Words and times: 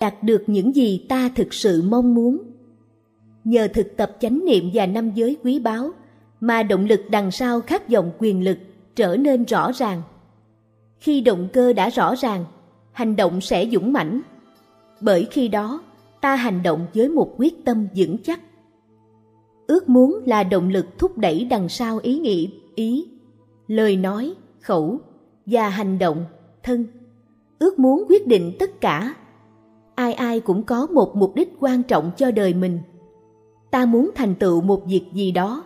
đạt 0.00 0.22
được 0.22 0.44
những 0.46 0.76
gì 0.76 1.06
ta 1.08 1.30
thực 1.34 1.54
sự 1.54 1.82
mong 1.88 2.14
muốn. 2.14 2.38
Nhờ 3.44 3.68
thực 3.74 3.96
tập 3.96 4.16
chánh 4.20 4.44
niệm 4.44 4.70
và 4.74 4.86
năm 4.86 5.10
giới 5.14 5.36
quý 5.44 5.58
báu 5.58 5.90
mà 6.40 6.62
động 6.62 6.84
lực 6.84 7.00
đằng 7.10 7.30
sau 7.30 7.60
khát 7.60 7.88
vọng 7.88 8.12
quyền 8.18 8.44
lực 8.44 8.58
trở 8.96 9.16
nên 9.16 9.44
rõ 9.44 9.72
ràng. 9.72 10.02
Khi 10.98 11.20
động 11.20 11.48
cơ 11.52 11.72
đã 11.72 11.88
rõ 11.88 12.14
ràng, 12.14 12.44
hành 12.92 13.16
động 13.16 13.40
sẽ 13.40 13.68
dũng 13.72 13.92
mãnh. 13.92 14.20
Bởi 15.00 15.26
khi 15.30 15.48
đó, 15.48 15.82
ta 16.20 16.34
hành 16.36 16.62
động 16.62 16.86
với 16.94 17.08
một 17.08 17.34
quyết 17.36 17.64
tâm 17.64 17.86
vững 17.96 18.18
chắc. 18.18 18.40
Ước 19.66 19.88
muốn 19.88 20.22
là 20.26 20.42
động 20.42 20.68
lực 20.68 20.86
thúc 20.98 21.18
đẩy 21.18 21.44
đằng 21.44 21.68
sau 21.68 21.98
ý 22.02 22.18
nghĩ, 22.18 22.50
ý, 22.74 23.06
lời 23.68 23.96
nói, 23.96 24.34
khẩu 24.60 24.98
và 25.46 25.68
hành 25.68 25.98
động, 25.98 26.24
thân. 26.62 26.86
Ước 27.58 27.78
muốn 27.78 28.04
quyết 28.08 28.26
định 28.26 28.56
tất 28.58 28.80
cả. 28.80 29.14
Ai 30.00 30.12
ai 30.12 30.40
cũng 30.40 30.62
có 30.62 30.86
một 30.86 31.16
mục 31.16 31.34
đích 31.34 31.52
quan 31.60 31.82
trọng 31.82 32.10
cho 32.16 32.30
đời 32.30 32.54
mình. 32.54 32.78
Ta 33.70 33.86
muốn 33.86 34.10
thành 34.14 34.34
tựu 34.34 34.60
một 34.60 34.86
việc 34.86 35.04
gì 35.12 35.32
đó. 35.32 35.64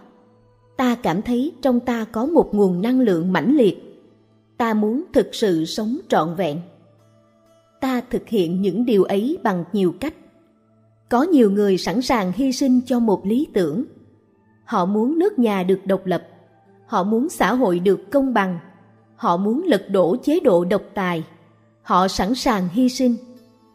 Ta 0.76 0.94
cảm 0.94 1.22
thấy 1.22 1.52
trong 1.62 1.80
ta 1.80 2.04
có 2.12 2.26
một 2.26 2.54
nguồn 2.54 2.82
năng 2.82 3.00
lượng 3.00 3.32
mãnh 3.32 3.56
liệt. 3.56 4.04
Ta 4.56 4.74
muốn 4.74 5.04
thực 5.12 5.34
sự 5.34 5.64
sống 5.64 5.98
trọn 6.08 6.34
vẹn. 6.34 6.60
Ta 7.80 8.00
thực 8.10 8.28
hiện 8.28 8.62
những 8.62 8.84
điều 8.84 9.04
ấy 9.04 9.38
bằng 9.42 9.64
nhiều 9.72 9.94
cách. 10.00 10.14
Có 11.08 11.22
nhiều 11.22 11.50
người 11.50 11.78
sẵn 11.78 12.02
sàng 12.02 12.32
hy 12.32 12.52
sinh 12.52 12.80
cho 12.86 13.00
một 13.00 13.26
lý 13.26 13.46
tưởng. 13.52 13.84
Họ 14.64 14.86
muốn 14.86 15.18
nước 15.18 15.38
nhà 15.38 15.62
được 15.62 15.80
độc 15.84 16.06
lập. 16.06 16.28
Họ 16.86 17.02
muốn 17.02 17.28
xã 17.28 17.54
hội 17.54 17.78
được 17.78 18.10
công 18.10 18.34
bằng 18.34 18.58
Họ 19.16 19.36
muốn 19.36 19.62
lật 19.64 19.90
đổ 19.90 20.16
chế 20.22 20.40
độ 20.40 20.64
độc 20.64 20.82
tài. 20.94 21.24
Họ 21.82 22.08
sẵn 22.08 22.34
sàng 22.34 22.68
hy 22.72 22.88
sinh. 22.88 23.16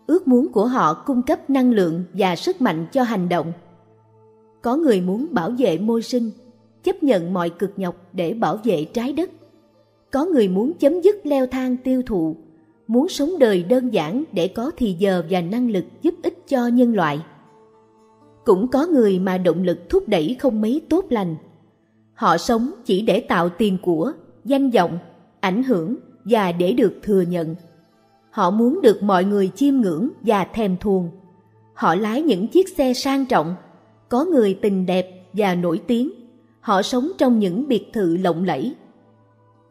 Ước 0.10 0.28
muốn 0.28 0.52
của 0.52 0.66
họ 0.66 0.94
cung 0.94 1.22
cấp 1.22 1.50
năng 1.50 1.72
lượng 1.72 2.04
và 2.14 2.36
sức 2.36 2.62
mạnh 2.62 2.86
cho 2.92 3.04
hành 3.04 3.30
động. 3.30 3.54
Có 4.62 4.76
người 4.76 5.02
muốn 5.02 5.28
bảo 5.32 5.52
vệ 5.58 5.78
môi 5.78 6.02
sinh, 6.02 6.32
chấp 6.84 7.04
nhận 7.04 7.34
mọi 7.34 7.50
cực 7.50 7.74
nhọc 7.78 7.96
để 8.14 8.34
bảo 8.34 8.60
vệ 8.64 8.86
trái 8.94 9.14
đất. 9.14 9.32
Có 10.12 10.26
người 10.26 10.48
muốn 10.48 10.74
chấm 10.80 11.02
dứt 11.02 11.16
leo 11.24 11.48
thang 11.48 11.78
tiêu 11.78 12.02
thụ, 12.06 12.36
muốn 12.88 13.10
sống 13.10 13.30
đời 13.40 13.64
đơn 13.64 13.90
giản 13.90 14.24
để 14.32 14.48
có 14.48 14.72
thì 14.78 14.96
giờ 15.00 15.24
và 15.30 15.42
năng 15.42 15.72
lực 15.72 15.86
giúp 16.02 16.16
ích 16.24 16.48
cho 16.48 16.68
nhân 16.68 16.96
loại. 16.96 17.20
Cũng 18.46 18.68
có 18.68 18.88
người 18.88 19.20
mà 19.20 19.38
động 19.38 19.64
lực 19.64 19.90
thúc 19.90 20.08
đẩy 20.08 20.36
không 20.40 20.62
mấy 20.62 20.82
tốt 20.90 21.06
lành. 21.10 21.36
Họ 22.14 22.38
sống 22.38 22.72
chỉ 22.86 23.02
để 23.02 23.20
tạo 23.20 23.50
tiền 23.50 23.78
của, 23.82 24.12
danh 24.46 24.70
vọng 24.70 25.00
ảnh 25.40 25.64
hưởng 25.64 25.96
và 26.26 26.52
để 26.52 26.72
được 26.72 27.00
thừa 27.04 27.22
nhận. 27.22 27.56
Họ 28.30 28.52
muốn 28.52 28.82
được 28.82 29.04
mọi 29.04 29.24
người 29.24 29.52
chiêm 29.56 29.76
ngưỡng 29.76 30.10
và 30.22 30.44
thèm 30.44 30.78
thuồng. 30.78 31.10
Họ 31.74 31.96
lái 31.96 32.22
những 32.22 32.48
chiếc 32.48 32.70
xe 32.70 32.94
sang 32.94 33.26
trọng, 33.26 33.56
có 34.10 34.26
người 34.26 34.60
tình 34.62 34.86
đẹp 34.86 35.26
và 35.34 35.56
nổi 35.56 35.82
tiếng. 35.88 36.10
Họ 36.60 36.82
sống 36.82 37.12
trong 37.18 37.40
những 37.40 37.68
biệt 37.68 37.90
thự 37.94 38.18
lộng 38.18 38.44
lẫy. 38.44 38.76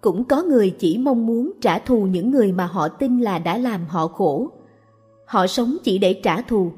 Cũng 0.01 0.25
có 0.25 0.43
người 0.43 0.71
chỉ 0.79 0.99
mong 0.99 1.27
muốn 1.27 1.53
trả 1.61 1.79
thù 1.79 2.07
những 2.07 2.31
người 2.31 2.53
mà 2.53 2.67
họ 2.67 2.89
tin 2.89 3.21
là 3.21 3.39
đã 3.39 3.59
làm 3.59 3.81
họ 3.89 4.07
khổ. 4.07 4.51
Họ 5.27 5.47
sống 5.47 5.77
chỉ 5.85 5.99
để 5.99 6.21
trả 6.23 6.43
thù. 6.43 6.73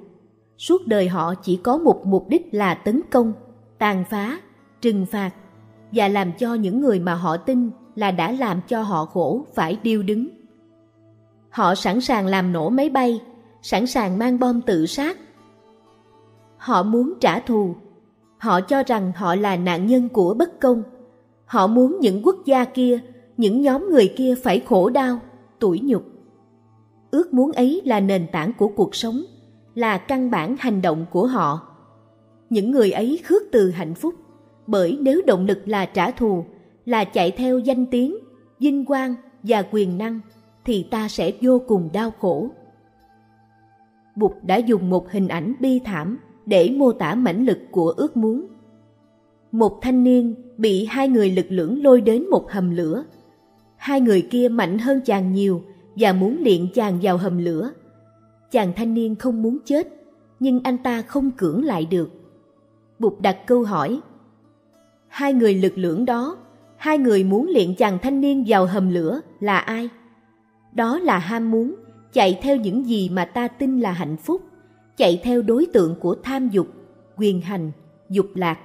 Suốt 0.59 0.87
đời 0.87 1.09
họ 1.09 1.35
chỉ 1.35 1.57
có 1.57 1.79
một 1.79 2.07
mục 2.07 2.29
đích 2.29 2.49
là 2.53 2.75
tấn 2.75 3.01
công, 3.11 3.33
tàn 3.79 4.05
phá, 4.11 4.41
trừng 4.81 5.07
phạt 5.07 5.31
và 5.93 6.09
làm 6.09 6.33
cho 6.39 6.55
những 6.55 6.81
người 6.81 7.01
mà 7.01 7.15
họ 7.15 7.37
tin 7.37 7.71
là 7.95 8.11
đã 8.11 8.33
làm 8.33 8.61
cho 8.69 8.83
họ 8.83 9.05
khổ 9.05 9.47
phải 9.55 9.79
điêu 9.83 10.03
đứng. 10.03 10.29
Họ 11.51 11.75
sẵn 11.75 12.01
sàng 12.01 12.27
làm 12.27 12.53
nổ 12.53 12.69
máy 12.69 12.89
bay, 12.89 13.21
sẵn 13.63 13.87
sàng 13.87 14.19
mang 14.19 14.39
bom 14.39 14.61
tự 14.61 14.87
sát. 14.87 15.19
Họ 16.57 16.83
muốn 16.83 17.13
trả 17.21 17.41
thù. 17.41 17.75
Họ 18.39 18.61
cho 18.61 18.83
rằng 18.83 19.13
họ 19.17 19.35
là 19.35 19.57
nạn 19.57 19.87
nhân 19.87 20.09
của 20.09 20.35
bất 20.35 20.61
công. 20.61 20.83
Họ 21.45 21.67
muốn 21.67 21.99
những 22.01 22.23
quốc 22.23 22.37
gia 22.45 22.65
kia, 22.65 22.99
những 23.37 23.63
nhóm 23.63 23.89
người 23.91 24.13
kia 24.17 24.35
phải 24.43 24.61
khổ 24.61 24.91
đau, 24.91 25.19
tủi 25.59 25.81
nhục. 25.81 26.05
Ước 27.11 27.35
muốn 27.35 27.53
ấy 27.53 27.83
là 27.85 28.01
nền 28.01 28.27
tảng 28.33 28.53
của 28.53 28.69
cuộc 28.69 28.95
sống, 28.95 29.23
là 29.75 29.99
căn 29.99 30.31
bản 30.31 30.57
hành 30.59 30.83
động 30.83 31.07
của 31.11 31.27
họ. 31.27 31.61
Những 32.51 32.71
người 32.71 32.91
ấy 32.91 33.21
khước 33.25 33.43
từ 33.53 33.71
hạnh 33.71 33.95
phúc, 33.95 34.15
bởi 34.67 34.99
nếu 35.01 35.23
động 35.27 35.47
lực 35.47 35.69
là 35.69 35.87
trả 35.87 36.11
thù 36.11 36.45
là 36.85 37.05
chạy 37.05 37.31
theo 37.31 37.59
danh 37.59 37.87
tiếng, 37.87 38.17
vinh 38.59 38.85
quang 38.85 39.15
và 39.43 39.63
quyền 39.71 39.99
năng 39.99 40.21
thì 40.65 40.87
ta 40.91 41.09
sẽ 41.09 41.33
vô 41.41 41.63
cùng 41.67 41.89
đau 41.93 42.11
khổ. 42.11 42.49
Bụt 44.17 44.33
đã 44.43 44.57
dùng 44.57 44.91
một 44.91 45.11
hình 45.11 45.29
ảnh 45.29 45.55
bi 45.61 45.81
thảm 45.85 46.19
để 46.47 46.75
mô 46.77 46.93
tả 46.93 47.15
mãnh 47.15 47.45
lực 47.45 47.59
của 47.71 47.95
ước 47.97 48.17
muốn. 48.17 48.47
Một 49.53 49.79
thanh 49.83 50.05
niên 50.05 50.35
bị 50.57 50.85
hai 50.85 51.09
người 51.09 51.31
lực 51.31 51.47
lưỡng 51.49 51.83
lôi 51.83 52.01
đến 52.01 52.31
một 52.31 52.51
hầm 52.51 52.71
lửa. 52.71 53.05
Hai 53.77 54.01
người 54.01 54.27
kia 54.31 54.49
mạnh 54.49 54.79
hơn 54.79 55.01
chàng 55.05 55.33
nhiều 55.33 55.63
và 55.97 56.13
muốn 56.13 56.37
liện 56.41 56.69
chàng 56.75 56.99
vào 57.03 57.17
hầm 57.17 57.39
lửa. 57.39 57.73
Chàng 58.51 58.73
thanh 58.77 58.95
niên 58.95 59.17
không 59.17 59.43
muốn 59.43 59.59
chết, 59.65 59.89
nhưng 60.41 60.61
anh 60.63 60.79
ta 60.79 61.03
không 61.03 61.31
cưỡng 61.31 61.65
lại 61.65 61.87
được. 61.91 62.11
Bụt 62.99 63.21
đặt 63.21 63.47
câu 63.47 63.63
hỏi. 63.63 64.01
Hai 65.09 65.33
người 65.33 65.55
lực 65.55 65.79
lưỡng 65.79 66.05
đó 66.05 66.37
hai 66.81 66.99
người 66.99 67.25
muốn 67.25 67.49
liện 67.49 67.75
chàng 67.75 67.99
thanh 68.03 68.21
niên 68.21 68.45
vào 68.47 68.67
hầm 68.67 68.91
lửa 68.91 69.21
là 69.41 69.59
ai? 69.59 69.89
Đó 70.73 70.99
là 70.99 71.19
ham 71.19 71.51
muốn, 71.51 71.75
chạy 72.13 72.39
theo 72.43 72.57
những 72.57 72.87
gì 72.87 73.09
mà 73.09 73.25
ta 73.25 73.49
tin 73.49 73.81
là 73.81 73.93
hạnh 73.93 74.17
phúc, 74.17 74.43
chạy 74.97 75.21
theo 75.23 75.43
đối 75.43 75.67
tượng 75.67 75.95
của 76.01 76.17
tham 76.23 76.49
dục, 76.49 76.67
quyền 77.17 77.41
hành, 77.41 77.73
dục 78.09 78.27
lạc, 78.35 78.59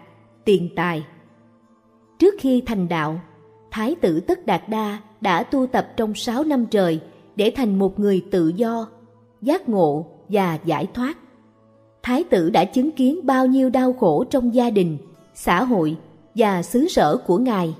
tiền 0.45 0.69
tài. 0.75 1.05
Trước 2.19 2.33
khi 2.39 2.61
thành 2.65 2.87
đạo, 2.87 3.21
Thái 3.71 3.95
tử 3.95 4.19
Tất 4.19 4.45
Đạt 4.45 4.69
Đa 4.69 4.99
đã 5.21 5.43
tu 5.43 5.67
tập 5.67 5.87
trong 5.97 6.15
sáu 6.15 6.43
năm 6.43 6.65
trời 6.65 6.99
để 7.35 7.51
thành 7.55 7.79
một 7.79 7.99
người 7.99 8.25
tự 8.31 8.47
do, 8.47 8.87
giác 9.41 9.69
ngộ 9.69 10.05
và 10.29 10.59
giải 10.65 10.87
thoát. 10.93 11.17
Thái 12.03 12.23
tử 12.23 12.49
đã 12.49 12.65
chứng 12.65 12.91
kiến 12.91 13.19
bao 13.23 13.45
nhiêu 13.45 13.69
đau 13.69 13.93
khổ 13.93 14.23
trong 14.29 14.53
gia 14.53 14.69
đình, 14.69 14.97
xã 15.33 15.63
hội 15.63 15.97
và 16.35 16.63
xứ 16.63 16.87
sở 16.87 17.17
của 17.17 17.37
Ngài 17.37 17.75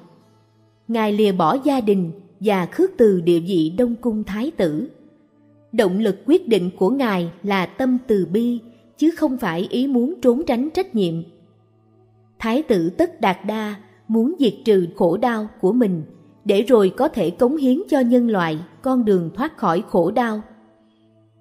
Ngài 0.88 1.14
lìa 1.14 1.32
bỏ 1.32 1.58
gia 1.64 1.82
đình 1.82 2.12
và 2.40 2.66
khước 2.66 2.92
từ 2.98 3.22
địa 3.22 3.40
vị 3.40 3.74
Đông 3.78 3.96
Cung 3.96 4.24
Thái 4.24 4.52
tử. 4.52 4.90
Động 5.72 6.00
lực 6.00 6.16
quyết 6.26 6.48
định 6.48 6.70
của 6.78 6.90
Ngài 6.90 7.32
là 7.44 7.66
tâm 7.66 7.98
từ 8.08 8.26
bi, 8.26 8.60
chứ 8.98 9.12
không 9.18 9.38
phải 9.38 9.68
ý 9.70 9.88
muốn 9.88 10.14
trốn 10.22 10.44
tránh 10.48 10.70
trách 10.70 10.96
nhiệm. 10.96 11.14
Thái 12.40 12.64
tử 12.64 12.90
Tất 12.90 13.22
Đạt 13.22 13.38
Đa 13.48 13.76
muốn 14.08 14.36
diệt 14.40 14.54
trừ 14.66 14.88
khổ 14.96 15.18
đau 15.18 15.48
của 15.62 15.72
mình 15.72 16.04
để 16.46 16.62
rồi 16.62 16.94
có 16.98 17.08
thể 17.08 17.30
cống 17.30 17.58
hiến 17.58 17.80
cho 17.90 18.00
nhân 18.00 18.30
loại 18.30 18.60
con 18.82 19.06
đường 19.06 19.30
thoát 19.36 19.58
khỏi 19.58 19.84
khổ 19.90 20.12
đau. 20.12 20.42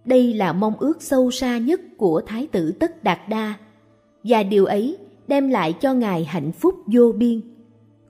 Đây 0.04 0.34
là 0.34 0.52
mong 0.52 0.74
ước 0.78 1.02
sâu 1.02 1.30
xa 1.30 1.58
nhất 1.58 1.80
của 1.96 2.22
Thái 2.26 2.46
tử 2.46 2.72
Tất 2.72 3.04
Đạt 3.04 3.18
Đa 3.28 3.54
và 4.24 4.42
điều 4.42 4.64
ấy 4.64 4.96
đem 5.28 5.48
lại 5.48 5.72
cho 5.72 5.94
Ngài 5.94 6.24
hạnh 6.24 6.52
phúc 6.52 6.74
vô 6.86 7.12
biên 7.12 7.40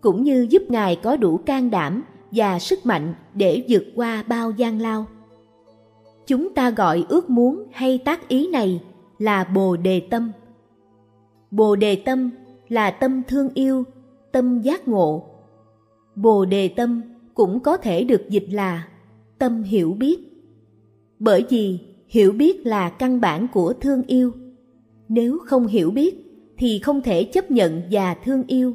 cũng 0.00 0.22
như 0.22 0.46
giúp 0.50 0.62
Ngài 0.68 0.96
có 0.96 1.16
đủ 1.16 1.36
can 1.36 1.70
đảm 1.70 2.02
và 2.34 2.58
sức 2.58 2.86
mạnh 2.86 3.14
để 3.34 3.64
vượt 3.68 3.84
qua 3.94 4.22
bao 4.28 4.50
gian 4.50 4.80
lao. 4.80 5.06
Chúng 6.26 6.54
ta 6.54 6.70
gọi 6.70 7.04
ước 7.08 7.30
muốn 7.30 7.64
hay 7.72 7.98
tác 7.98 8.28
ý 8.28 8.48
này 8.48 8.82
là 9.18 9.44
Bồ 9.44 9.76
Đề 9.76 10.00
Tâm. 10.00 10.32
Bồ 11.50 11.76
Đề 11.76 11.96
Tâm 11.96 12.30
là 12.68 12.90
tâm 12.90 13.22
thương 13.28 13.48
yêu, 13.54 13.84
tâm 14.32 14.60
giác 14.60 14.88
ngộ. 14.88 15.24
Bồ 16.14 16.44
Đề 16.44 16.68
Tâm 16.68 17.02
cũng 17.34 17.60
có 17.60 17.76
thể 17.76 18.04
được 18.04 18.28
dịch 18.28 18.46
là 18.50 18.88
tâm 19.38 19.62
hiểu 19.62 19.92
biết. 19.92 20.20
Bởi 21.18 21.44
vì 21.48 21.78
hiểu 22.08 22.32
biết 22.32 22.66
là 22.66 22.90
căn 22.90 23.20
bản 23.20 23.46
của 23.52 23.72
thương 23.72 24.02
yêu. 24.02 24.32
Nếu 25.08 25.38
không 25.46 25.66
hiểu 25.66 25.90
biết 25.90 26.14
thì 26.58 26.78
không 26.78 27.02
thể 27.02 27.24
chấp 27.24 27.50
nhận 27.50 27.82
và 27.90 28.14
thương 28.14 28.42
yêu 28.46 28.74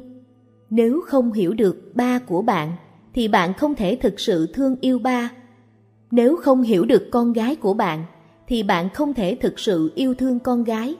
nếu 0.70 1.00
không 1.06 1.32
hiểu 1.32 1.54
được 1.54 1.94
ba 1.94 2.18
của 2.18 2.42
bạn, 2.42 2.72
thì 3.14 3.28
bạn 3.28 3.54
không 3.54 3.74
thể 3.74 3.98
thực 4.00 4.20
sự 4.20 4.46
thương 4.46 4.76
yêu 4.80 4.98
ba. 4.98 5.30
Nếu 6.10 6.36
không 6.36 6.62
hiểu 6.62 6.84
được 6.84 7.08
con 7.10 7.32
gái 7.32 7.56
của 7.56 7.74
bạn, 7.74 8.04
thì 8.48 8.62
bạn 8.62 8.90
không 8.90 9.14
thể 9.14 9.36
thực 9.40 9.58
sự 9.58 9.92
yêu 9.94 10.14
thương 10.14 10.40
con 10.40 10.64
gái. 10.64 10.94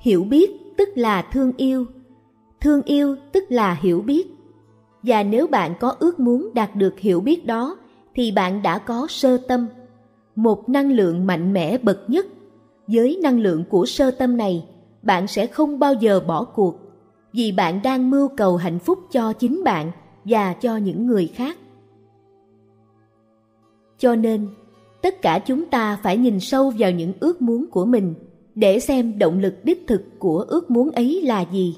Hiểu 0.00 0.24
biết 0.24 0.50
tức 0.76 0.88
là 0.94 1.22
thương 1.22 1.52
yêu, 1.56 1.86
thương 2.60 2.82
yêu 2.82 3.16
tức 3.32 3.44
là 3.48 3.78
hiểu 3.80 4.00
biết. 4.00 4.28
Và 5.02 5.22
nếu 5.22 5.46
bạn 5.46 5.74
có 5.80 5.94
ước 5.98 6.20
muốn 6.20 6.50
đạt 6.54 6.76
được 6.76 6.98
hiểu 6.98 7.20
biết 7.20 7.46
đó, 7.46 7.76
thì 8.14 8.32
bạn 8.32 8.62
đã 8.62 8.78
có 8.78 9.06
sơ 9.08 9.36
tâm, 9.36 9.66
một 10.36 10.68
năng 10.68 10.92
lượng 10.92 11.26
mạnh 11.26 11.52
mẽ 11.52 11.78
bậc 11.78 12.10
nhất. 12.10 12.26
Với 12.86 13.18
năng 13.22 13.40
lượng 13.40 13.64
của 13.64 13.86
sơ 13.86 14.10
tâm 14.10 14.36
này, 14.36 14.64
bạn 15.02 15.26
sẽ 15.26 15.46
không 15.46 15.78
bao 15.78 15.94
giờ 15.94 16.20
bỏ 16.20 16.44
cuộc 16.44 16.76
vì 17.32 17.52
bạn 17.52 17.80
đang 17.82 18.10
mưu 18.10 18.28
cầu 18.36 18.56
hạnh 18.56 18.78
phúc 18.78 18.98
cho 19.12 19.32
chính 19.32 19.64
bạn 19.64 19.90
và 20.24 20.52
cho 20.52 20.76
những 20.76 21.06
người 21.06 21.26
khác. 21.26 21.58
Cho 23.98 24.16
nên, 24.16 24.48
tất 25.02 25.22
cả 25.22 25.38
chúng 25.38 25.64
ta 25.64 25.98
phải 26.02 26.16
nhìn 26.16 26.40
sâu 26.40 26.72
vào 26.78 26.90
những 26.90 27.12
ước 27.20 27.42
muốn 27.42 27.66
của 27.70 27.84
mình 27.84 28.14
để 28.54 28.80
xem 28.80 29.18
động 29.18 29.38
lực 29.38 29.64
đích 29.64 29.86
thực 29.86 30.02
của 30.18 30.44
ước 30.48 30.70
muốn 30.70 30.90
ấy 30.90 31.22
là 31.22 31.44
gì. 31.52 31.76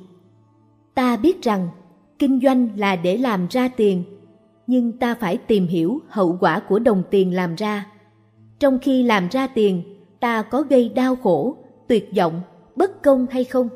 Ta 0.94 1.16
biết 1.16 1.42
rằng 1.42 1.68
kinh 2.18 2.40
doanh 2.40 2.68
là 2.76 2.96
để 2.96 3.16
làm 3.16 3.46
ra 3.50 3.68
tiền 3.68 4.04
nhưng 4.66 4.92
ta 4.92 5.14
phải 5.14 5.36
tìm 5.36 5.66
hiểu 5.66 5.98
hậu 6.08 6.36
quả 6.40 6.60
của 6.68 6.78
đồng 6.78 7.02
tiền 7.10 7.34
làm 7.34 7.54
ra. 7.54 7.86
Trong 8.58 8.78
khi 8.78 9.02
làm 9.02 9.28
ra 9.28 9.46
tiền 9.46 9.82
ta 10.20 10.42
có 10.42 10.62
gây 10.62 10.88
đau 10.88 11.16
khổ 11.16 11.56
tuyệt 11.88 12.10
vọng 12.16 12.40
bất 12.76 13.02
công 13.02 13.26
hay 13.30 13.44
không? 13.44 13.68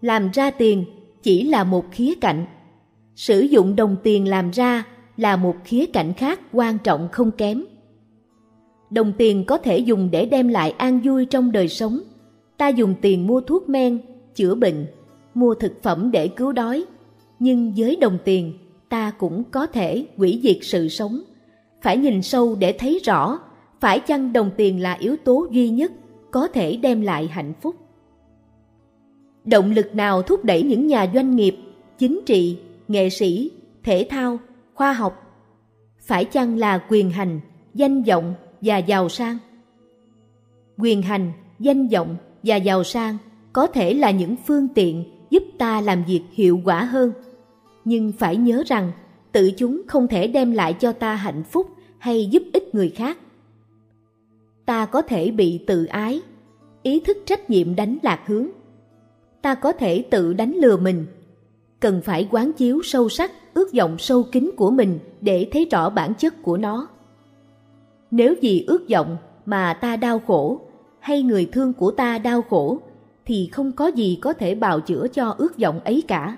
Làm 0.00 0.30
ra 0.30 0.50
tiền 0.50 0.84
chỉ 1.22 1.42
là 1.42 1.64
một 1.64 1.84
khía 1.90 2.14
cạnh 2.20 2.46
sử 3.18 3.40
dụng 3.40 3.76
đồng 3.76 3.96
tiền 4.02 4.28
làm 4.28 4.50
ra 4.50 4.84
là 5.16 5.36
một 5.36 5.56
khía 5.64 5.86
cạnh 5.86 6.12
khác 6.14 6.40
quan 6.52 6.78
trọng 6.78 7.08
không 7.12 7.30
kém. 7.30 7.64
Đồng 8.90 9.12
tiền 9.18 9.44
có 9.44 9.58
thể 9.58 9.78
dùng 9.78 10.10
để 10.10 10.26
đem 10.26 10.48
lại 10.48 10.70
an 10.70 11.00
vui 11.04 11.26
trong 11.26 11.52
đời 11.52 11.68
sống. 11.68 12.00
Ta 12.56 12.68
dùng 12.68 12.94
tiền 13.00 13.26
mua 13.26 13.40
thuốc 13.40 13.68
men, 13.68 14.00
chữa 14.34 14.54
bệnh, 14.54 14.86
mua 15.34 15.54
thực 15.54 15.82
phẩm 15.82 16.10
để 16.10 16.28
cứu 16.28 16.52
đói. 16.52 16.84
Nhưng 17.38 17.72
với 17.76 17.96
đồng 17.96 18.18
tiền, 18.24 18.52
ta 18.88 19.10
cũng 19.10 19.44
có 19.44 19.66
thể 19.66 20.06
hủy 20.16 20.40
diệt 20.42 20.58
sự 20.62 20.88
sống. 20.88 21.20
Phải 21.82 21.96
nhìn 21.96 22.22
sâu 22.22 22.56
để 22.60 22.72
thấy 22.72 23.00
rõ, 23.04 23.38
phải 23.80 24.00
chăng 24.00 24.32
đồng 24.32 24.50
tiền 24.56 24.82
là 24.82 24.92
yếu 24.92 25.16
tố 25.24 25.46
duy 25.50 25.68
nhất 25.68 25.92
có 26.30 26.48
thể 26.48 26.76
đem 26.76 27.00
lại 27.00 27.26
hạnh 27.26 27.52
phúc? 27.60 27.74
Động 29.44 29.70
lực 29.70 29.94
nào 29.94 30.22
thúc 30.22 30.44
đẩy 30.44 30.62
những 30.62 30.86
nhà 30.86 31.10
doanh 31.14 31.36
nghiệp, 31.36 31.56
chính 31.98 32.20
trị 32.26 32.58
nghệ 32.88 33.10
sĩ, 33.10 33.50
thể 33.82 34.06
thao, 34.10 34.38
khoa 34.74 34.92
học. 34.92 35.24
Phải 36.00 36.24
chăng 36.24 36.58
là 36.58 36.86
quyền 36.88 37.10
hành, 37.10 37.40
danh 37.74 38.02
vọng 38.02 38.34
và 38.60 38.78
giàu 38.78 39.08
sang? 39.08 39.38
Quyền 40.78 41.02
hành, 41.02 41.32
danh 41.58 41.88
vọng 41.88 42.16
và 42.42 42.56
giàu 42.56 42.84
sang 42.84 43.18
có 43.52 43.66
thể 43.66 43.94
là 43.94 44.10
những 44.10 44.36
phương 44.46 44.68
tiện 44.74 45.04
giúp 45.30 45.42
ta 45.58 45.80
làm 45.80 46.04
việc 46.04 46.22
hiệu 46.32 46.60
quả 46.64 46.84
hơn. 46.84 47.12
Nhưng 47.84 48.12
phải 48.12 48.36
nhớ 48.36 48.62
rằng, 48.66 48.92
tự 49.32 49.50
chúng 49.56 49.82
không 49.86 50.08
thể 50.08 50.26
đem 50.26 50.52
lại 50.52 50.72
cho 50.72 50.92
ta 50.92 51.14
hạnh 51.14 51.42
phúc 51.44 51.66
hay 51.98 52.26
giúp 52.26 52.42
ích 52.52 52.74
người 52.74 52.90
khác. 52.90 53.18
Ta 54.66 54.86
có 54.86 55.02
thể 55.02 55.30
bị 55.30 55.64
tự 55.66 55.84
ái, 55.84 56.20
ý 56.82 57.00
thức 57.00 57.16
trách 57.26 57.50
nhiệm 57.50 57.76
đánh 57.76 57.98
lạc 58.02 58.20
hướng. 58.26 58.46
Ta 59.42 59.54
có 59.54 59.72
thể 59.72 60.04
tự 60.10 60.32
đánh 60.32 60.54
lừa 60.56 60.76
mình 60.76 61.06
cần 61.80 62.00
phải 62.04 62.28
quán 62.30 62.52
chiếu 62.52 62.80
sâu 62.84 63.08
sắc 63.08 63.32
ước 63.54 63.68
vọng 63.74 63.98
sâu 63.98 64.22
kín 64.32 64.50
của 64.56 64.70
mình 64.70 64.98
để 65.20 65.48
thấy 65.52 65.68
rõ 65.70 65.90
bản 65.90 66.14
chất 66.14 66.42
của 66.42 66.56
nó. 66.56 66.88
Nếu 68.10 68.34
vì 68.42 68.64
ước 68.68 68.86
vọng 68.90 69.16
mà 69.46 69.74
ta 69.74 69.96
đau 69.96 70.18
khổ, 70.26 70.60
hay 71.00 71.22
người 71.22 71.48
thương 71.52 71.72
của 71.72 71.90
ta 71.90 72.18
đau 72.18 72.42
khổ, 72.42 72.78
thì 73.26 73.48
không 73.52 73.72
có 73.72 73.86
gì 73.86 74.18
có 74.22 74.32
thể 74.32 74.54
bào 74.54 74.80
chữa 74.80 75.06
cho 75.08 75.34
ước 75.38 75.58
vọng 75.58 75.80
ấy 75.80 76.02
cả. 76.08 76.36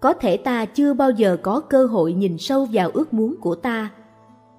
Có 0.00 0.12
thể 0.12 0.36
ta 0.36 0.64
chưa 0.64 0.94
bao 0.94 1.10
giờ 1.10 1.36
có 1.42 1.60
cơ 1.60 1.86
hội 1.86 2.12
nhìn 2.12 2.38
sâu 2.38 2.68
vào 2.72 2.90
ước 2.94 3.14
muốn 3.14 3.36
của 3.40 3.54
ta. 3.54 3.90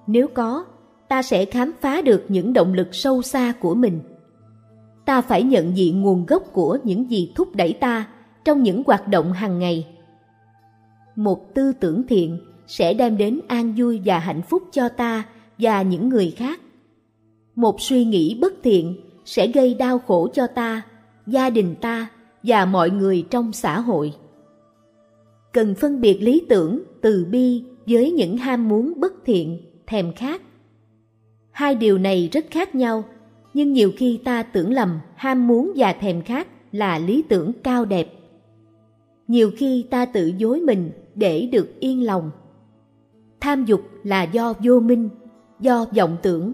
Nếu 0.06 0.28
có, 0.28 0.64
ta 1.08 1.22
sẽ 1.22 1.44
khám 1.44 1.72
phá 1.80 2.02
được 2.02 2.24
những 2.28 2.52
động 2.52 2.74
lực 2.74 2.88
sâu 2.92 3.22
xa 3.22 3.52
của 3.60 3.74
mình. 3.74 4.00
Ta 5.04 5.20
phải 5.20 5.42
nhận 5.42 5.76
diện 5.76 6.02
nguồn 6.02 6.26
gốc 6.26 6.42
của 6.52 6.78
những 6.84 7.10
gì 7.10 7.32
thúc 7.34 7.56
đẩy 7.56 7.72
ta 7.72 8.06
trong 8.44 8.62
những 8.62 8.82
hoạt 8.86 9.08
động 9.08 9.32
hàng 9.32 9.58
ngày. 9.58 9.86
Một 11.16 11.54
tư 11.54 11.72
tưởng 11.80 12.06
thiện 12.08 12.38
sẽ 12.66 12.94
đem 12.94 13.16
đến 13.16 13.40
an 13.48 13.74
vui 13.76 14.00
và 14.04 14.18
hạnh 14.18 14.42
phúc 14.42 14.62
cho 14.72 14.88
ta 14.88 15.24
và 15.58 15.82
những 15.82 16.08
người 16.08 16.30
khác. 16.30 16.60
Một 17.54 17.80
suy 17.80 18.04
nghĩ 18.04 18.38
bất 18.40 18.52
thiện 18.62 18.96
sẽ 19.24 19.46
gây 19.46 19.74
đau 19.74 19.98
khổ 19.98 20.28
cho 20.32 20.46
ta, 20.46 20.82
gia 21.26 21.50
đình 21.50 21.74
ta 21.80 22.10
và 22.42 22.64
mọi 22.64 22.90
người 22.90 23.26
trong 23.30 23.52
xã 23.52 23.80
hội. 23.80 24.14
Cần 25.52 25.74
phân 25.74 26.00
biệt 26.00 26.18
lý 26.22 26.42
tưởng 26.48 26.82
từ 27.00 27.26
bi 27.30 27.64
với 27.86 28.10
những 28.10 28.36
ham 28.36 28.68
muốn 28.68 29.00
bất 29.00 29.12
thiện, 29.24 29.60
thèm 29.86 30.12
khát. 30.12 30.42
Hai 31.50 31.74
điều 31.74 31.98
này 31.98 32.28
rất 32.32 32.46
khác 32.50 32.74
nhau, 32.74 33.04
nhưng 33.54 33.72
nhiều 33.72 33.92
khi 33.96 34.20
ta 34.24 34.42
tưởng 34.42 34.72
lầm 34.72 35.00
ham 35.14 35.46
muốn 35.46 35.72
và 35.76 35.92
thèm 35.92 36.22
khát 36.22 36.48
là 36.72 36.98
lý 36.98 37.22
tưởng 37.28 37.52
cao 37.62 37.84
đẹp 37.84 38.21
nhiều 39.28 39.50
khi 39.56 39.86
ta 39.90 40.04
tự 40.04 40.32
dối 40.38 40.60
mình 40.60 40.90
để 41.14 41.48
được 41.52 41.80
yên 41.80 42.06
lòng. 42.06 42.30
Tham 43.40 43.64
dục 43.64 43.80
là 44.02 44.22
do 44.22 44.52
vô 44.64 44.80
minh, 44.80 45.08
do 45.60 45.86
vọng 45.96 46.16
tưởng. 46.22 46.52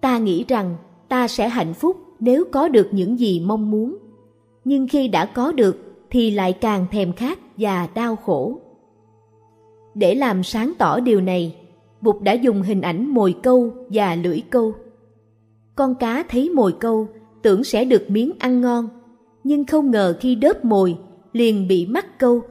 Ta 0.00 0.18
nghĩ 0.18 0.44
rằng 0.48 0.76
ta 1.08 1.28
sẽ 1.28 1.48
hạnh 1.48 1.74
phúc 1.74 1.96
nếu 2.20 2.44
có 2.52 2.68
được 2.68 2.88
những 2.92 3.18
gì 3.18 3.40
mong 3.40 3.70
muốn. 3.70 3.96
Nhưng 4.64 4.88
khi 4.88 5.08
đã 5.08 5.24
có 5.24 5.52
được 5.52 5.76
thì 6.10 6.30
lại 6.30 6.52
càng 6.52 6.86
thèm 6.90 7.12
khát 7.12 7.38
và 7.56 7.88
đau 7.94 8.16
khổ. 8.16 8.60
Để 9.94 10.14
làm 10.14 10.42
sáng 10.42 10.72
tỏ 10.78 11.00
điều 11.00 11.20
này, 11.20 11.56
bụt 12.00 12.22
đã 12.22 12.32
dùng 12.32 12.62
hình 12.62 12.80
ảnh 12.80 13.06
mồi 13.14 13.34
câu 13.42 13.72
và 13.88 14.14
lưỡi 14.14 14.42
câu. 14.50 14.72
Con 15.76 15.94
cá 15.94 16.24
thấy 16.28 16.50
mồi 16.50 16.74
câu 16.80 17.08
tưởng 17.42 17.64
sẽ 17.64 17.84
được 17.84 18.10
miếng 18.10 18.32
ăn 18.38 18.60
ngon, 18.60 18.88
nhưng 19.44 19.64
không 19.64 19.90
ngờ 19.90 20.16
khi 20.20 20.34
đớp 20.34 20.64
mồi 20.64 20.98
liền 21.38 21.68
bị 21.68 21.86
mắc 21.86 22.18
câu. 22.18 22.42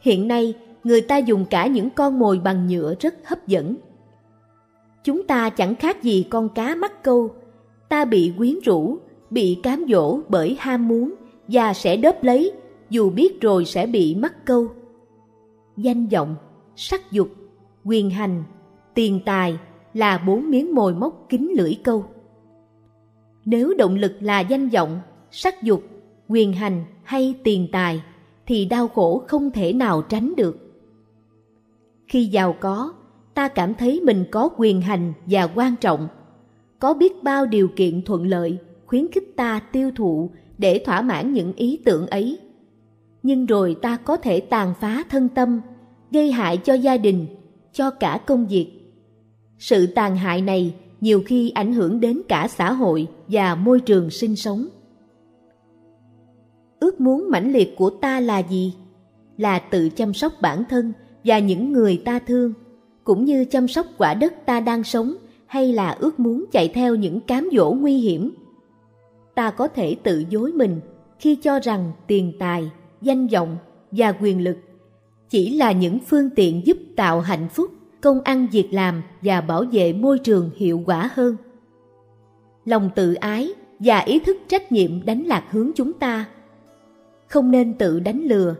Hiện 0.00 0.28
nay, 0.28 0.54
người 0.84 1.00
ta 1.00 1.16
dùng 1.16 1.44
cả 1.50 1.66
những 1.66 1.90
con 1.90 2.18
mồi 2.18 2.38
bằng 2.38 2.66
nhựa 2.66 2.94
rất 3.00 3.14
hấp 3.24 3.46
dẫn. 3.46 3.76
Chúng 5.04 5.26
ta 5.26 5.50
chẳng 5.50 5.74
khác 5.74 6.02
gì 6.02 6.26
con 6.30 6.48
cá 6.48 6.74
mắc 6.74 7.02
câu. 7.02 7.30
Ta 7.88 8.04
bị 8.04 8.32
quyến 8.38 8.54
rũ, 8.64 8.98
bị 9.30 9.58
cám 9.62 9.84
dỗ 9.88 10.20
bởi 10.28 10.56
ham 10.60 10.88
muốn 10.88 11.14
và 11.48 11.74
sẽ 11.74 11.96
đớp 11.96 12.24
lấy, 12.24 12.52
dù 12.90 13.10
biết 13.10 13.40
rồi 13.40 13.64
sẽ 13.64 13.86
bị 13.86 14.14
mắc 14.14 14.46
câu. 14.46 14.68
Danh 15.76 16.06
vọng, 16.06 16.36
sắc 16.76 17.12
dục, 17.12 17.28
quyền 17.84 18.10
hành, 18.10 18.44
tiền 18.94 19.20
tài 19.24 19.58
là 19.94 20.18
bốn 20.18 20.50
miếng 20.50 20.74
mồi 20.74 20.94
móc 20.94 21.26
kín 21.28 21.52
lưỡi 21.56 21.78
câu. 21.84 22.04
Nếu 23.44 23.74
động 23.78 23.94
lực 23.94 24.12
là 24.20 24.40
danh 24.40 24.68
vọng, 24.68 25.00
sắc 25.30 25.62
dục 25.62 25.82
quyền 26.28 26.52
hành 26.52 26.84
hay 27.02 27.34
tiền 27.44 27.68
tài 27.72 28.02
thì 28.46 28.64
đau 28.64 28.88
khổ 28.88 29.24
không 29.28 29.50
thể 29.50 29.72
nào 29.72 30.02
tránh 30.02 30.34
được. 30.36 30.58
Khi 32.06 32.24
giàu 32.26 32.56
có, 32.60 32.92
ta 33.34 33.48
cảm 33.48 33.74
thấy 33.74 34.00
mình 34.04 34.24
có 34.30 34.48
quyền 34.56 34.80
hành 34.80 35.12
và 35.26 35.46
quan 35.54 35.76
trọng, 35.76 36.08
có 36.78 36.94
biết 36.94 37.22
bao 37.22 37.46
điều 37.46 37.68
kiện 37.76 38.02
thuận 38.04 38.26
lợi 38.26 38.58
khuyến 38.86 39.12
khích 39.12 39.36
ta 39.36 39.60
tiêu 39.72 39.90
thụ 39.96 40.30
để 40.58 40.82
thỏa 40.86 41.02
mãn 41.02 41.32
những 41.32 41.52
ý 41.52 41.78
tưởng 41.84 42.06
ấy. 42.06 42.38
Nhưng 43.22 43.46
rồi 43.46 43.76
ta 43.82 43.96
có 43.96 44.16
thể 44.16 44.40
tàn 44.40 44.74
phá 44.80 45.04
thân 45.10 45.28
tâm, 45.28 45.60
gây 46.10 46.32
hại 46.32 46.56
cho 46.56 46.74
gia 46.74 46.96
đình, 46.96 47.26
cho 47.72 47.90
cả 47.90 48.20
công 48.26 48.46
việc. 48.46 48.70
Sự 49.58 49.86
tàn 49.86 50.16
hại 50.16 50.42
này 50.42 50.74
nhiều 51.00 51.22
khi 51.26 51.50
ảnh 51.50 51.72
hưởng 51.72 52.00
đến 52.00 52.22
cả 52.28 52.48
xã 52.48 52.72
hội 52.72 53.06
và 53.28 53.54
môi 53.54 53.80
trường 53.80 54.10
sinh 54.10 54.36
sống 54.36 54.68
ước 56.80 57.00
muốn 57.00 57.30
mãnh 57.30 57.52
liệt 57.52 57.76
của 57.76 57.90
ta 57.90 58.20
là 58.20 58.38
gì? 58.38 58.74
Là 59.36 59.58
tự 59.58 59.88
chăm 59.88 60.14
sóc 60.14 60.32
bản 60.42 60.64
thân 60.68 60.92
và 61.24 61.38
những 61.38 61.72
người 61.72 62.02
ta 62.04 62.18
thương, 62.18 62.52
cũng 63.04 63.24
như 63.24 63.44
chăm 63.44 63.68
sóc 63.68 63.86
quả 63.98 64.14
đất 64.14 64.46
ta 64.46 64.60
đang 64.60 64.84
sống, 64.84 65.14
hay 65.46 65.72
là 65.72 65.90
ước 65.90 66.20
muốn 66.20 66.44
chạy 66.52 66.68
theo 66.68 66.94
những 66.94 67.20
cám 67.20 67.48
dỗ 67.52 67.70
nguy 67.70 67.96
hiểm? 67.96 68.30
Ta 69.34 69.50
có 69.50 69.68
thể 69.68 69.96
tự 70.02 70.24
dối 70.30 70.52
mình 70.52 70.80
khi 71.18 71.36
cho 71.36 71.58
rằng 71.58 71.92
tiền 72.06 72.32
tài, 72.38 72.70
danh 73.02 73.26
vọng 73.26 73.56
và 73.90 74.12
quyền 74.12 74.44
lực 74.44 74.56
chỉ 75.30 75.50
là 75.50 75.72
những 75.72 75.98
phương 75.98 76.30
tiện 76.30 76.66
giúp 76.66 76.78
tạo 76.96 77.20
hạnh 77.20 77.48
phúc, 77.48 77.70
công 78.00 78.20
ăn 78.20 78.46
việc 78.52 78.68
làm 78.72 79.02
và 79.22 79.40
bảo 79.40 79.64
vệ 79.72 79.92
môi 79.92 80.18
trường 80.18 80.50
hiệu 80.56 80.82
quả 80.86 81.10
hơn. 81.14 81.36
Lòng 82.64 82.90
tự 82.94 83.14
ái 83.14 83.52
và 83.78 83.98
ý 83.98 84.18
thức 84.18 84.36
trách 84.48 84.72
nhiệm 84.72 85.04
đánh 85.04 85.22
lạc 85.22 85.44
hướng 85.50 85.70
chúng 85.74 85.92
ta 85.92 86.26
không 87.28 87.50
nên 87.50 87.74
tự 87.74 88.00
đánh 88.00 88.22
lừa. 88.22 88.54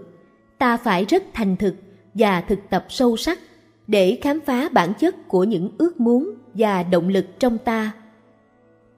Ta 0.59 0.77
phải 0.77 1.05
rất 1.05 1.23
thành 1.35 1.57
thực 1.57 1.75
và 2.15 2.41
thực 2.41 2.59
tập 2.71 2.87
sâu 2.89 3.17
sắc 3.17 3.39
để 3.87 4.19
khám 4.23 4.41
phá 4.41 4.69
bản 4.73 4.93
chất 4.99 5.29
của 5.29 5.45
những 5.45 5.71
ước 5.79 6.01
muốn 6.01 6.35
và 6.55 6.83
động 6.83 7.09
lực 7.09 7.27
trong 7.39 7.59
ta. 7.59 7.93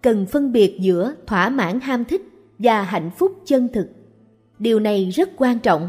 Cần 0.03 0.27
phân 0.27 0.53
biệt 0.53 0.77
giữa 0.81 1.15
thỏa 1.27 1.49
mãn 1.49 1.81
ham 1.81 2.05
thích 2.05 2.23
và 2.59 2.83
hạnh 2.83 3.11
phúc 3.17 3.33
chân 3.45 3.69
thực. 3.73 3.89
Điều 4.59 4.81
này 4.81 5.11
rất 5.11 5.31
quan 5.37 5.59
trọng. 5.59 5.89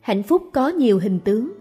Hạnh 0.00 0.22
phúc 0.22 0.42
có 0.52 0.68
nhiều 0.68 0.98
hình 0.98 1.20
tướng, 1.20 1.52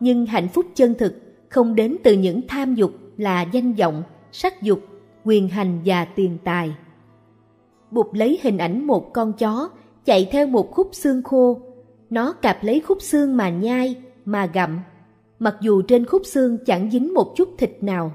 nhưng 0.00 0.26
hạnh 0.26 0.48
phúc 0.48 0.66
chân 0.74 0.94
thực 0.98 1.14
không 1.48 1.74
đến 1.74 1.96
từ 2.04 2.12
những 2.12 2.40
tham 2.48 2.74
dục 2.74 2.92
là 3.16 3.42
danh 3.42 3.72
vọng, 3.72 4.02
sắc 4.32 4.62
dục, 4.62 4.80
quyền 5.24 5.48
hành 5.48 5.80
và 5.84 6.04
tiền 6.04 6.38
tài. 6.44 6.74
Bụt 7.90 8.06
lấy 8.12 8.38
hình 8.42 8.58
ảnh 8.58 8.86
một 8.86 9.12
con 9.12 9.32
chó 9.32 9.68
chạy 10.06 10.28
theo 10.32 10.46
một 10.46 10.70
khúc 10.70 10.88
xương 10.92 11.22
khô 11.22 11.60
nó 12.10 12.32
cạp 12.32 12.64
lấy 12.64 12.80
khúc 12.80 13.02
xương 13.02 13.36
mà 13.36 13.50
nhai 13.50 13.96
mà 14.24 14.46
gặm 14.46 14.80
mặc 15.38 15.56
dù 15.60 15.82
trên 15.82 16.04
khúc 16.04 16.22
xương 16.24 16.58
chẳng 16.66 16.90
dính 16.90 17.14
một 17.14 17.32
chút 17.36 17.48
thịt 17.58 17.78
nào 17.80 18.12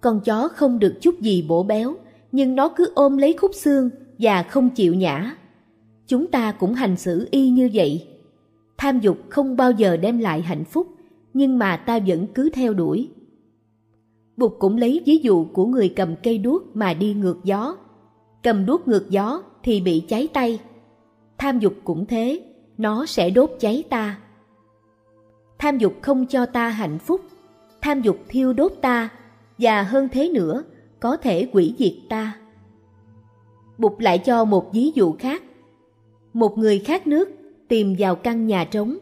Con 0.00 0.20
chó 0.20 0.48
không 0.48 0.78
được 0.78 0.94
chút 1.00 1.20
gì 1.20 1.46
bổ 1.48 1.62
béo, 1.62 1.94
nhưng 2.32 2.54
nó 2.54 2.68
cứ 2.68 2.92
ôm 2.94 3.16
lấy 3.16 3.32
khúc 3.32 3.50
xương 3.54 3.90
và 4.18 4.42
không 4.42 4.70
chịu 4.70 4.94
nhả. 4.94 5.36
Chúng 6.06 6.26
ta 6.26 6.52
cũng 6.52 6.74
hành 6.74 6.96
xử 6.96 7.28
y 7.30 7.50
như 7.50 7.70
vậy. 7.74 8.06
Tham 8.78 9.00
dục 9.00 9.18
không 9.28 9.56
bao 9.56 9.70
giờ 9.70 9.96
đem 9.96 10.18
lại 10.18 10.42
hạnh 10.42 10.64
phúc, 10.64 10.86
nhưng 11.34 11.58
mà 11.58 11.76
ta 11.76 11.98
vẫn 12.06 12.26
cứ 12.34 12.50
theo 12.50 12.74
đuổi. 12.74 13.08
Bụt 14.36 14.52
cũng 14.58 14.76
lấy 14.76 15.02
ví 15.06 15.18
dụ 15.18 15.44
của 15.52 15.66
người 15.66 15.88
cầm 15.88 16.14
cây 16.22 16.38
đuốc 16.38 16.76
mà 16.76 16.94
đi 16.94 17.14
ngược 17.14 17.44
gió. 17.44 17.76
Cầm 18.42 18.66
đuốc 18.66 18.88
ngược 18.88 19.10
gió 19.10 19.42
thì 19.62 19.80
bị 19.80 20.00
cháy 20.08 20.28
tay. 20.32 20.58
Tham 21.38 21.58
dục 21.58 21.74
cũng 21.84 22.06
thế, 22.06 22.42
nó 22.78 23.06
sẽ 23.06 23.30
đốt 23.30 23.50
cháy 23.60 23.84
ta. 23.90 24.18
Tham 25.58 25.78
dục 25.78 25.92
không 26.02 26.26
cho 26.26 26.46
ta 26.46 26.68
hạnh 26.68 26.98
phúc, 26.98 27.20
tham 27.80 28.00
dục 28.02 28.18
thiêu 28.28 28.52
đốt 28.52 28.72
ta, 28.80 29.08
và 29.58 29.82
hơn 29.82 30.08
thế 30.12 30.28
nữa, 30.28 30.62
có 31.00 31.16
thể 31.16 31.48
quỷ 31.52 31.74
diệt 31.78 31.94
ta. 32.08 32.36
Bụt 33.78 33.92
lại 33.98 34.18
cho 34.18 34.44
một 34.44 34.72
ví 34.72 34.92
dụ 34.94 35.12
khác. 35.18 35.42
Một 36.32 36.58
người 36.58 36.78
khát 36.78 37.06
nước 37.06 37.28
tìm 37.68 37.94
vào 37.98 38.14
căn 38.14 38.46
nhà 38.46 38.64
trống, 38.64 38.98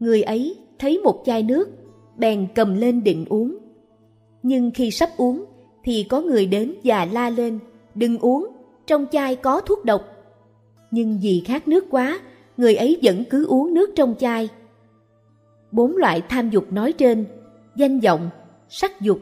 người 0.00 0.22
ấy 0.22 0.56
thấy 0.78 0.98
một 0.98 1.22
chai 1.24 1.42
nước, 1.42 1.68
bèn 2.16 2.46
cầm 2.54 2.74
lên 2.74 3.04
định 3.04 3.24
uống. 3.28 3.58
Nhưng 4.42 4.70
khi 4.70 4.90
sắp 4.90 5.10
uống 5.16 5.44
thì 5.84 6.06
có 6.08 6.20
người 6.20 6.46
đến 6.46 6.74
và 6.84 7.04
la 7.04 7.30
lên, 7.30 7.58
đừng 7.94 8.18
uống, 8.18 8.48
trong 8.86 9.06
chai 9.12 9.36
có 9.36 9.60
thuốc 9.60 9.84
độc. 9.84 10.13
Nhưng 10.94 11.18
vì 11.22 11.42
khát 11.44 11.68
nước 11.68 11.84
quá, 11.90 12.20
người 12.56 12.74
ấy 12.74 12.98
vẫn 13.02 13.24
cứ 13.30 13.46
uống 13.46 13.74
nước 13.74 13.90
trong 13.96 14.14
chai. 14.18 14.48
Bốn 15.72 15.96
loại 15.96 16.22
tham 16.28 16.50
dục 16.50 16.72
nói 16.72 16.92
trên, 16.92 17.24
danh 17.76 18.00
vọng, 18.00 18.30
sắc 18.68 19.00
dục, 19.00 19.18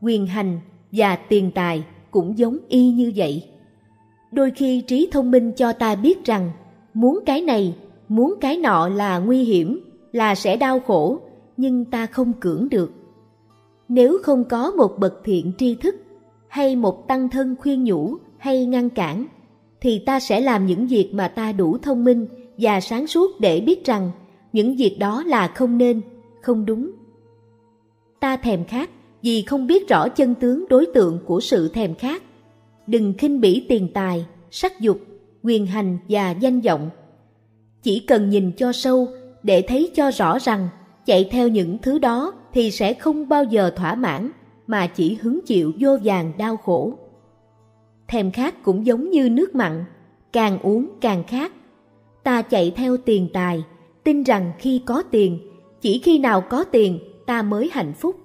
quyền 0.00 0.26
hành 0.26 0.60
và 0.92 1.16
tiền 1.16 1.50
tài 1.54 1.84
cũng 2.10 2.38
giống 2.38 2.58
y 2.68 2.90
như 2.90 3.12
vậy. 3.16 3.44
Đôi 4.32 4.50
khi 4.50 4.80
trí 4.80 5.08
thông 5.12 5.30
minh 5.30 5.52
cho 5.56 5.72
ta 5.72 5.94
biết 5.94 6.24
rằng 6.24 6.50
muốn 6.94 7.18
cái 7.26 7.40
này, 7.42 7.76
muốn 8.08 8.34
cái 8.40 8.56
nọ 8.56 8.88
là 8.88 9.18
nguy 9.18 9.44
hiểm, 9.44 9.80
là 10.12 10.34
sẽ 10.34 10.56
đau 10.56 10.80
khổ, 10.80 11.20
nhưng 11.56 11.84
ta 11.84 12.06
không 12.06 12.32
cưỡng 12.32 12.68
được. 12.70 12.92
Nếu 13.88 14.18
không 14.22 14.44
có 14.44 14.70
một 14.70 14.98
bậc 14.98 15.20
thiện 15.24 15.52
tri 15.58 15.74
thức 15.74 15.96
hay 16.48 16.76
một 16.76 17.08
tăng 17.08 17.28
thân 17.28 17.56
khuyên 17.58 17.84
nhủ 17.84 18.16
hay 18.38 18.66
ngăn 18.66 18.90
cản, 18.90 19.26
thì 19.80 19.98
ta 19.98 20.20
sẽ 20.20 20.40
làm 20.40 20.66
những 20.66 20.86
việc 20.86 21.10
mà 21.12 21.28
ta 21.28 21.52
đủ 21.52 21.78
thông 21.78 22.04
minh 22.04 22.26
và 22.58 22.80
sáng 22.80 23.06
suốt 23.06 23.40
để 23.40 23.60
biết 23.60 23.84
rằng 23.84 24.10
những 24.52 24.76
việc 24.76 24.96
đó 24.98 25.22
là 25.26 25.48
không 25.48 25.78
nên, 25.78 26.00
không 26.42 26.66
đúng. 26.66 26.90
Ta 28.20 28.36
thèm 28.36 28.64
khát 28.64 28.90
vì 29.22 29.42
không 29.42 29.66
biết 29.66 29.88
rõ 29.88 30.08
chân 30.08 30.34
tướng 30.34 30.64
đối 30.68 30.86
tượng 30.94 31.18
của 31.26 31.40
sự 31.40 31.68
thèm 31.68 31.94
khát. 31.94 32.22
Đừng 32.86 33.14
khinh 33.18 33.40
bỉ 33.40 33.66
tiền 33.68 33.88
tài, 33.94 34.26
sắc 34.50 34.80
dục, 34.80 35.00
quyền 35.42 35.66
hành 35.66 35.98
và 36.08 36.30
danh 36.30 36.60
vọng. 36.60 36.90
Chỉ 37.82 38.00
cần 38.00 38.30
nhìn 38.30 38.52
cho 38.52 38.72
sâu 38.72 39.08
để 39.42 39.62
thấy 39.62 39.90
cho 39.94 40.10
rõ 40.10 40.38
rằng 40.38 40.68
chạy 41.06 41.28
theo 41.30 41.48
những 41.48 41.78
thứ 41.78 41.98
đó 41.98 42.32
thì 42.52 42.70
sẽ 42.70 42.94
không 42.94 43.28
bao 43.28 43.44
giờ 43.44 43.70
thỏa 43.76 43.94
mãn 43.94 44.30
mà 44.66 44.86
chỉ 44.86 45.18
hứng 45.20 45.40
chịu 45.46 45.72
vô 45.78 45.98
vàng 46.04 46.32
đau 46.38 46.56
khổ. 46.56 46.94
Thèm 48.10 48.30
khát 48.30 48.62
cũng 48.62 48.86
giống 48.86 49.10
như 49.10 49.28
nước 49.28 49.54
mặn, 49.54 49.84
càng 50.32 50.58
uống 50.58 50.88
càng 51.00 51.24
khát. 51.24 51.52
Ta 52.24 52.42
chạy 52.42 52.72
theo 52.76 52.96
tiền 52.96 53.28
tài, 53.32 53.64
tin 54.04 54.22
rằng 54.22 54.52
khi 54.58 54.82
có 54.86 55.02
tiền, 55.10 55.38
chỉ 55.80 55.98
khi 55.98 56.18
nào 56.18 56.40
có 56.40 56.64
tiền 56.64 56.98
ta 57.26 57.42
mới 57.42 57.70
hạnh 57.72 57.92
phúc. 57.92 58.16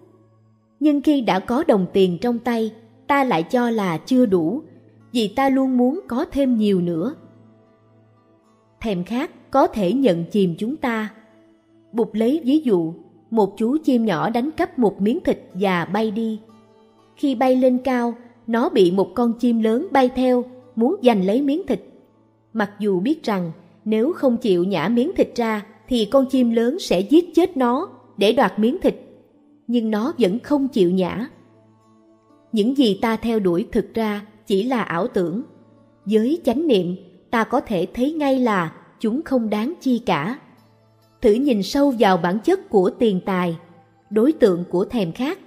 Nhưng 0.79 1.01
khi 1.01 1.21
đã 1.21 1.39
có 1.39 1.63
đồng 1.67 1.85
tiền 1.93 2.17
trong 2.21 2.39
tay, 2.39 2.71
ta 3.07 3.23
lại 3.23 3.43
cho 3.43 3.69
là 3.69 3.97
chưa 3.97 4.25
đủ, 4.25 4.61
vì 5.11 5.27
ta 5.27 5.49
luôn 5.49 5.77
muốn 5.77 5.99
có 6.07 6.25
thêm 6.31 6.57
nhiều 6.57 6.81
nữa. 6.81 7.15
Thèm 8.81 9.03
khát 9.03 9.51
có 9.51 9.67
thể 9.67 9.93
nhận 9.93 10.25
chìm 10.31 10.55
chúng 10.57 10.75
ta. 10.77 11.13
Bụt 11.91 12.07
lấy 12.13 12.41
ví 12.43 12.59
dụ, 12.59 12.93
một 13.29 13.57
chú 13.57 13.77
chim 13.83 14.05
nhỏ 14.05 14.29
đánh 14.29 14.51
cắp 14.51 14.79
một 14.79 15.01
miếng 15.01 15.19
thịt 15.19 15.39
và 15.53 15.85
bay 15.85 16.11
đi. 16.11 16.39
Khi 17.15 17.35
bay 17.35 17.55
lên 17.55 17.77
cao, 17.77 18.13
nó 18.47 18.69
bị 18.69 18.91
một 18.91 19.11
con 19.15 19.33
chim 19.33 19.59
lớn 19.59 19.87
bay 19.91 20.09
theo, 20.15 20.45
muốn 20.75 20.95
giành 21.03 21.25
lấy 21.25 21.41
miếng 21.41 21.67
thịt. 21.67 21.81
Mặc 22.53 22.71
dù 22.79 22.99
biết 22.99 23.23
rằng 23.23 23.51
nếu 23.85 24.13
không 24.13 24.37
chịu 24.37 24.63
nhả 24.63 24.87
miếng 24.87 25.11
thịt 25.15 25.29
ra 25.35 25.65
thì 25.87 26.05
con 26.05 26.25
chim 26.25 26.51
lớn 26.51 26.79
sẽ 26.79 26.99
giết 26.99 27.35
chết 27.35 27.57
nó 27.57 27.89
để 28.17 28.33
đoạt 28.33 28.59
miếng 28.59 28.77
thịt, 28.81 28.95
nhưng 29.67 29.91
nó 29.91 30.13
vẫn 30.19 30.39
không 30.39 30.67
chịu 30.67 30.91
nhả. 30.91 31.27
Những 32.51 32.77
gì 32.77 32.99
ta 33.01 33.15
theo 33.15 33.39
đuổi 33.39 33.67
thực 33.71 33.93
ra 33.93 34.25
chỉ 34.47 34.63
là 34.63 34.81
ảo 34.81 35.07
tưởng. 35.07 35.43
Với 36.05 36.41
chánh 36.45 36.67
niệm, 36.67 36.95
ta 37.31 37.43
có 37.43 37.61
thể 37.61 37.87
thấy 37.93 38.13
ngay 38.13 38.39
là 38.39 38.73
chúng 38.99 39.21
không 39.21 39.49
đáng 39.49 39.73
chi 39.81 39.99
cả. 39.99 40.39
Thử 41.21 41.33
nhìn 41.33 41.63
sâu 41.63 41.93
vào 41.99 42.17
bản 42.17 42.39
chất 42.39 42.69
của 42.69 42.89
tiền 42.89 43.19
tài, 43.25 43.57
đối 44.09 44.31
tượng 44.31 44.63
của 44.69 44.85
thèm 44.85 45.11
khát, 45.11 45.39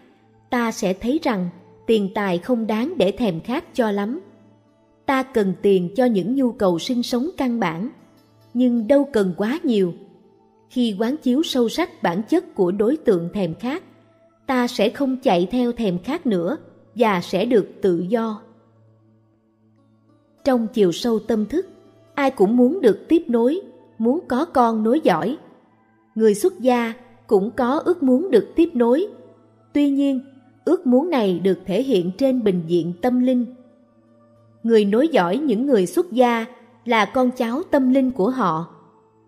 ta 0.51 0.73
sẽ 0.73 0.93
thấy 0.93 1.21
rằng 1.23 1.49
tiền 1.89 2.09
tài 2.15 2.39
không 2.39 2.67
đáng 2.67 2.95
để 2.97 3.13
thèm 3.13 3.41
khát 3.41 3.75
cho 3.75 3.91
lắm. 3.91 4.21
Ta 5.07 5.23
cần 5.23 5.55
tiền 5.63 5.95
cho 5.97 6.05
những 6.05 6.35
nhu 6.35 6.53
cầu 6.53 6.79
sinh 6.79 7.03
sống 7.03 7.31
căn 7.37 7.61
bản, 7.61 7.91
nhưng 8.55 8.89
đâu 8.89 9.09
cần 9.13 9.35
quá 9.37 9.59
nhiều. 9.63 9.93
Khi 10.71 10.97
quán 10.99 11.17
chiếu 11.17 11.43
sâu 11.43 11.69
sắc 11.69 12.03
bản 12.03 12.23
chất 12.29 12.55
của 12.55 12.73
đối 12.73 12.97
tượng 12.97 13.29
thèm 13.35 13.55
khát, 13.55 13.83
ta 14.47 14.69
sẽ 14.69 14.91
không 14.91 15.17
chạy 15.17 15.49
theo 15.51 15.73
thèm 15.73 15.99
khát 15.99 16.27
nữa 16.27 16.57
và 16.95 17.21
sẽ 17.21 17.45
được 17.45 17.69
tự 17.83 18.05
do. 18.09 18.43
Trong 20.45 20.67
chiều 20.73 20.93
sâu 20.93 21.19
tâm 21.19 21.47
thức, 21.47 21.69
ai 22.15 22.31
cũng 22.31 22.57
muốn 22.57 22.81
được 22.81 23.09
tiếp 23.09 23.23
nối, 23.29 23.61
muốn 23.99 24.21
có 24.29 24.45
con 24.45 24.83
nối 24.83 25.01
dõi. 25.01 25.37
Người 26.15 26.35
xuất 26.35 26.61
gia 26.61 26.95
cũng 27.27 27.51
có 27.51 27.79
ước 27.79 28.03
muốn 28.03 28.31
được 28.31 28.49
tiếp 28.57 28.71
nối. 28.75 29.07
Tuy 29.73 29.91
nhiên, 29.91 30.21
ước 30.69 30.87
muốn 30.87 31.11
này 31.11 31.39
được 31.39 31.59
thể 31.67 31.83
hiện 31.83 32.11
trên 32.19 32.45
bình 32.45 32.63
diện 32.67 32.93
tâm 33.03 33.21
linh. 33.21 33.47
Người 34.63 34.85
nối 34.85 35.09
dõi 35.09 35.39
những 35.39 35.67
người 35.67 35.87
xuất 35.87 36.13
gia 36.13 36.47
là 36.85 37.05
con 37.05 37.31
cháu 37.31 37.63
tâm 37.71 37.91
linh 37.91 38.11
của 38.11 38.31
họ. 38.31 38.67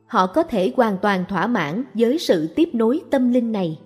Họ 0.07 0.27
có 0.27 0.43
thể 0.43 0.73
hoàn 0.77 0.97
toàn 1.03 1.25
thỏa 1.29 1.47
mãn 1.47 1.85
với 1.95 2.19
sự 2.19 2.47
tiếp 2.57 2.69
nối 2.73 3.01
tâm 3.11 3.33
linh 3.33 3.53
này. 3.53 3.79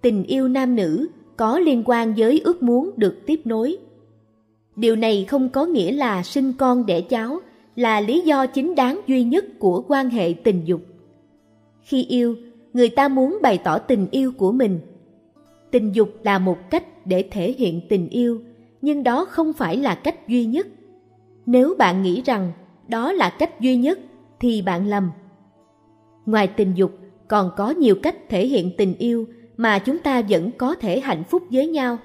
Tình 0.00 0.24
yêu 0.24 0.48
nam 0.48 0.76
nữ 0.76 1.08
có 1.36 1.58
liên 1.58 1.82
quan 1.86 2.14
với 2.16 2.40
ước 2.44 2.62
muốn 2.62 2.90
được 2.96 3.26
tiếp 3.26 3.40
nối. 3.44 3.76
Điều 4.76 4.96
này 4.96 5.24
không 5.28 5.48
có 5.48 5.66
nghĩa 5.66 5.92
là 5.92 6.22
sinh 6.22 6.52
con 6.52 6.86
đẻ 6.86 7.00
cháu 7.00 7.40
là 7.76 8.00
lý 8.00 8.20
do 8.20 8.46
chính 8.46 8.74
đáng 8.74 9.00
duy 9.06 9.24
nhất 9.24 9.44
của 9.58 9.84
quan 9.88 10.10
hệ 10.10 10.34
tình 10.44 10.62
dục. 10.64 10.80
Khi 11.82 12.04
yêu, 12.04 12.36
người 12.72 12.88
ta 12.88 13.08
muốn 13.08 13.38
bày 13.42 13.58
tỏ 13.64 13.78
tình 13.78 14.06
yêu 14.10 14.32
của 14.32 14.52
mình. 14.52 14.80
Tình 15.70 15.92
dục 15.92 16.08
là 16.22 16.38
một 16.38 16.70
cách 16.70 17.06
để 17.06 17.24
thể 17.30 17.52
hiện 17.58 17.80
tình 17.88 18.08
yêu, 18.08 18.40
nhưng 18.82 19.02
đó 19.02 19.24
không 19.24 19.52
phải 19.52 19.76
là 19.76 19.94
cách 19.94 20.28
duy 20.28 20.44
nhất. 20.44 20.66
Nếu 21.46 21.74
bạn 21.78 22.02
nghĩ 22.02 22.22
rằng 22.22 22.52
đó 22.88 23.12
là 23.12 23.30
cách 23.30 23.60
duy 23.60 23.76
nhất 23.76 23.98
thì 24.40 24.62
bạn 24.62 24.86
lầm. 24.86 25.10
Ngoài 26.26 26.46
tình 26.46 26.72
dục, 26.74 26.98
còn 27.28 27.50
có 27.56 27.70
nhiều 27.70 27.94
cách 28.02 28.16
thể 28.28 28.46
hiện 28.46 28.70
tình 28.78 28.94
yêu 28.98 29.26
mà 29.56 29.78
chúng 29.78 29.98
ta 29.98 30.22
vẫn 30.28 30.50
có 30.58 30.74
thể 30.74 31.00
hạnh 31.00 31.24
phúc 31.24 31.42
với 31.50 31.66
nhau. 31.66 31.98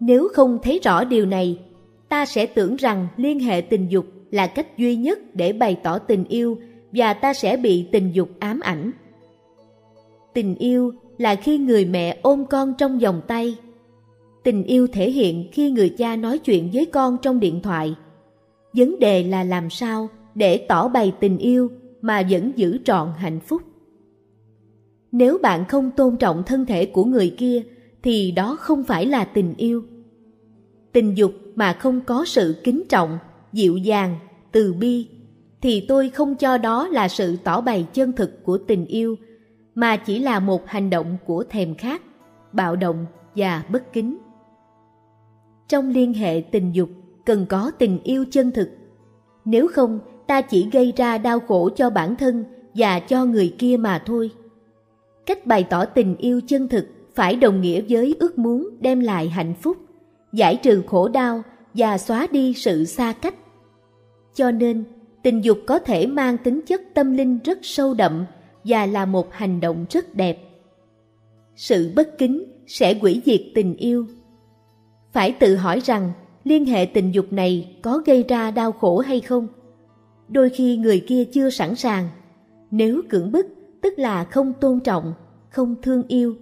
Nếu 0.00 0.28
không 0.34 0.58
thấy 0.62 0.80
rõ 0.82 1.04
điều 1.04 1.26
này, 1.26 1.58
ta 2.08 2.26
sẽ 2.26 2.46
tưởng 2.46 2.76
rằng 2.76 3.08
liên 3.16 3.40
hệ 3.40 3.60
tình 3.60 3.88
dục 3.88 4.06
là 4.30 4.46
cách 4.46 4.78
duy 4.78 4.96
nhất 4.96 5.18
để 5.34 5.52
bày 5.52 5.80
tỏ 5.82 5.98
tình 5.98 6.24
yêu 6.24 6.58
và 6.92 7.14
ta 7.14 7.34
sẽ 7.34 7.56
bị 7.56 7.88
tình 7.92 8.10
dục 8.12 8.28
ám 8.38 8.60
ảnh. 8.60 8.90
Tình 10.34 10.54
yêu 10.54 10.92
là 11.18 11.34
khi 11.34 11.58
người 11.58 11.84
mẹ 11.84 12.18
ôm 12.22 12.44
con 12.46 12.74
trong 12.78 12.98
vòng 12.98 13.20
tay. 13.26 13.56
Tình 14.44 14.64
yêu 14.64 14.86
thể 14.92 15.10
hiện 15.10 15.48
khi 15.52 15.70
người 15.70 15.88
cha 15.88 16.16
nói 16.16 16.38
chuyện 16.38 16.70
với 16.72 16.86
con 16.86 17.16
trong 17.22 17.40
điện 17.40 17.60
thoại. 17.62 17.94
Vấn 18.72 18.98
đề 18.98 19.22
là 19.22 19.44
làm 19.44 19.70
sao 19.70 20.08
để 20.34 20.66
tỏ 20.68 20.88
bày 20.88 21.12
tình 21.20 21.38
yêu 21.38 21.70
mà 22.00 22.22
vẫn 22.30 22.52
giữ 22.56 22.78
trọn 22.84 23.08
hạnh 23.16 23.40
phúc. 23.40 23.62
Nếu 25.12 25.38
bạn 25.38 25.64
không 25.64 25.90
tôn 25.90 26.16
trọng 26.16 26.42
thân 26.46 26.66
thể 26.66 26.86
của 26.86 27.04
người 27.04 27.34
kia 27.38 27.62
thì 28.02 28.30
đó 28.30 28.56
không 28.60 28.84
phải 28.84 29.06
là 29.06 29.24
tình 29.24 29.54
yêu. 29.56 29.84
Tình 30.92 31.16
dục 31.16 31.32
mà 31.54 31.72
không 31.72 32.00
có 32.00 32.24
sự 32.24 32.56
kính 32.64 32.82
trọng, 32.88 33.18
dịu 33.52 33.76
dàng, 33.76 34.18
từ 34.52 34.72
bi 34.72 35.08
thì 35.60 35.84
tôi 35.88 36.08
không 36.08 36.34
cho 36.34 36.58
đó 36.58 36.88
là 36.88 37.08
sự 37.08 37.36
tỏ 37.44 37.60
bày 37.60 37.86
chân 37.94 38.12
thực 38.12 38.44
của 38.44 38.58
tình 38.58 38.86
yêu 38.86 39.16
mà 39.78 39.96
chỉ 39.96 40.18
là 40.18 40.40
một 40.40 40.66
hành 40.66 40.90
động 40.90 41.16
của 41.26 41.44
thèm 41.48 41.74
khát, 41.74 42.02
bạo 42.52 42.76
động 42.76 43.06
và 43.34 43.62
bất 43.68 43.92
kính. 43.92 44.18
Trong 45.68 45.90
liên 45.90 46.14
hệ 46.14 46.42
tình 46.50 46.72
dục 46.72 46.88
cần 47.26 47.46
có 47.48 47.70
tình 47.78 47.98
yêu 48.02 48.24
chân 48.30 48.50
thực. 48.50 48.70
Nếu 49.44 49.68
không, 49.68 50.00
ta 50.26 50.40
chỉ 50.40 50.68
gây 50.72 50.92
ra 50.96 51.18
đau 51.18 51.40
khổ 51.40 51.70
cho 51.76 51.90
bản 51.90 52.16
thân 52.16 52.44
và 52.74 53.00
cho 53.00 53.24
người 53.24 53.54
kia 53.58 53.76
mà 53.76 54.02
thôi. 54.06 54.30
Cách 55.26 55.46
bày 55.46 55.64
tỏ 55.64 55.84
tình 55.84 56.16
yêu 56.16 56.40
chân 56.46 56.68
thực 56.68 56.86
phải 57.14 57.36
đồng 57.36 57.60
nghĩa 57.60 57.82
với 57.88 58.16
ước 58.20 58.38
muốn 58.38 58.70
đem 58.80 59.00
lại 59.00 59.28
hạnh 59.28 59.54
phúc, 59.54 59.76
giải 60.32 60.56
trừ 60.56 60.82
khổ 60.86 61.08
đau 61.08 61.42
và 61.74 61.98
xóa 61.98 62.26
đi 62.30 62.54
sự 62.54 62.84
xa 62.84 63.12
cách. 63.12 63.34
Cho 64.34 64.50
nên, 64.50 64.84
tình 65.22 65.44
dục 65.44 65.58
có 65.66 65.78
thể 65.78 66.06
mang 66.06 66.38
tính 66.38 66.60
chất 66.66 66.82
tâm 66.94 67.16
linh 67.16 67.38
rất 67.44 67.58
sâu 67.62 67.94
đậm 67.94 68.24
và 68.68 68.86
là 68.86 69.06
một 69.06 69.32
hành 69.32 69.60
động 69.60 69.84
rất 69.90 70.14
đẹp. 70.14 70.38
Sự 71.56 71.92
bất 71.96 72.18
kính 72.18 72.44
sẽ 72.66 72.98
hủy 72.98 73.22
diệt 73.24 73.40
tình 73.54 73.76
yêu. 73.76 74.06
Phải 75.12 75.32
tự 75.32 75.56
hỏi 75.56 75.80
rằng 75.84 76.12
liên 76.44 76.64
hệ 76.64 76.86
tình 76.86 77.14
dục 77.14 77.32
này 77.32 77.76
có 77.82 78.02
gây 78.06 78.24
ra 78.28 78.50
đau 78.50 78.72
khổ 78.72 78.98
hay 78.98 79.20
không? 79.20 79.46
Đôi 80.28 80.50
khi 80.50 80.76
người 80.76 81.04
kia 81.06 81.24
chưa 81.24 81.50
sẵn 81.50 81.74
sàng. 81.74 82.08
Nếu 82.70 83.02
cưỡng 83.08 83.32
bức, 83.32 83.46
tức 83.82 83.98
là 83.98 84.24
không 84.24 84.52
tôn 84.60 84.80
trọng, 84.80 85.14
không 85.50 85.74
thương 85.82 86.02
yêu. 86.08 86.36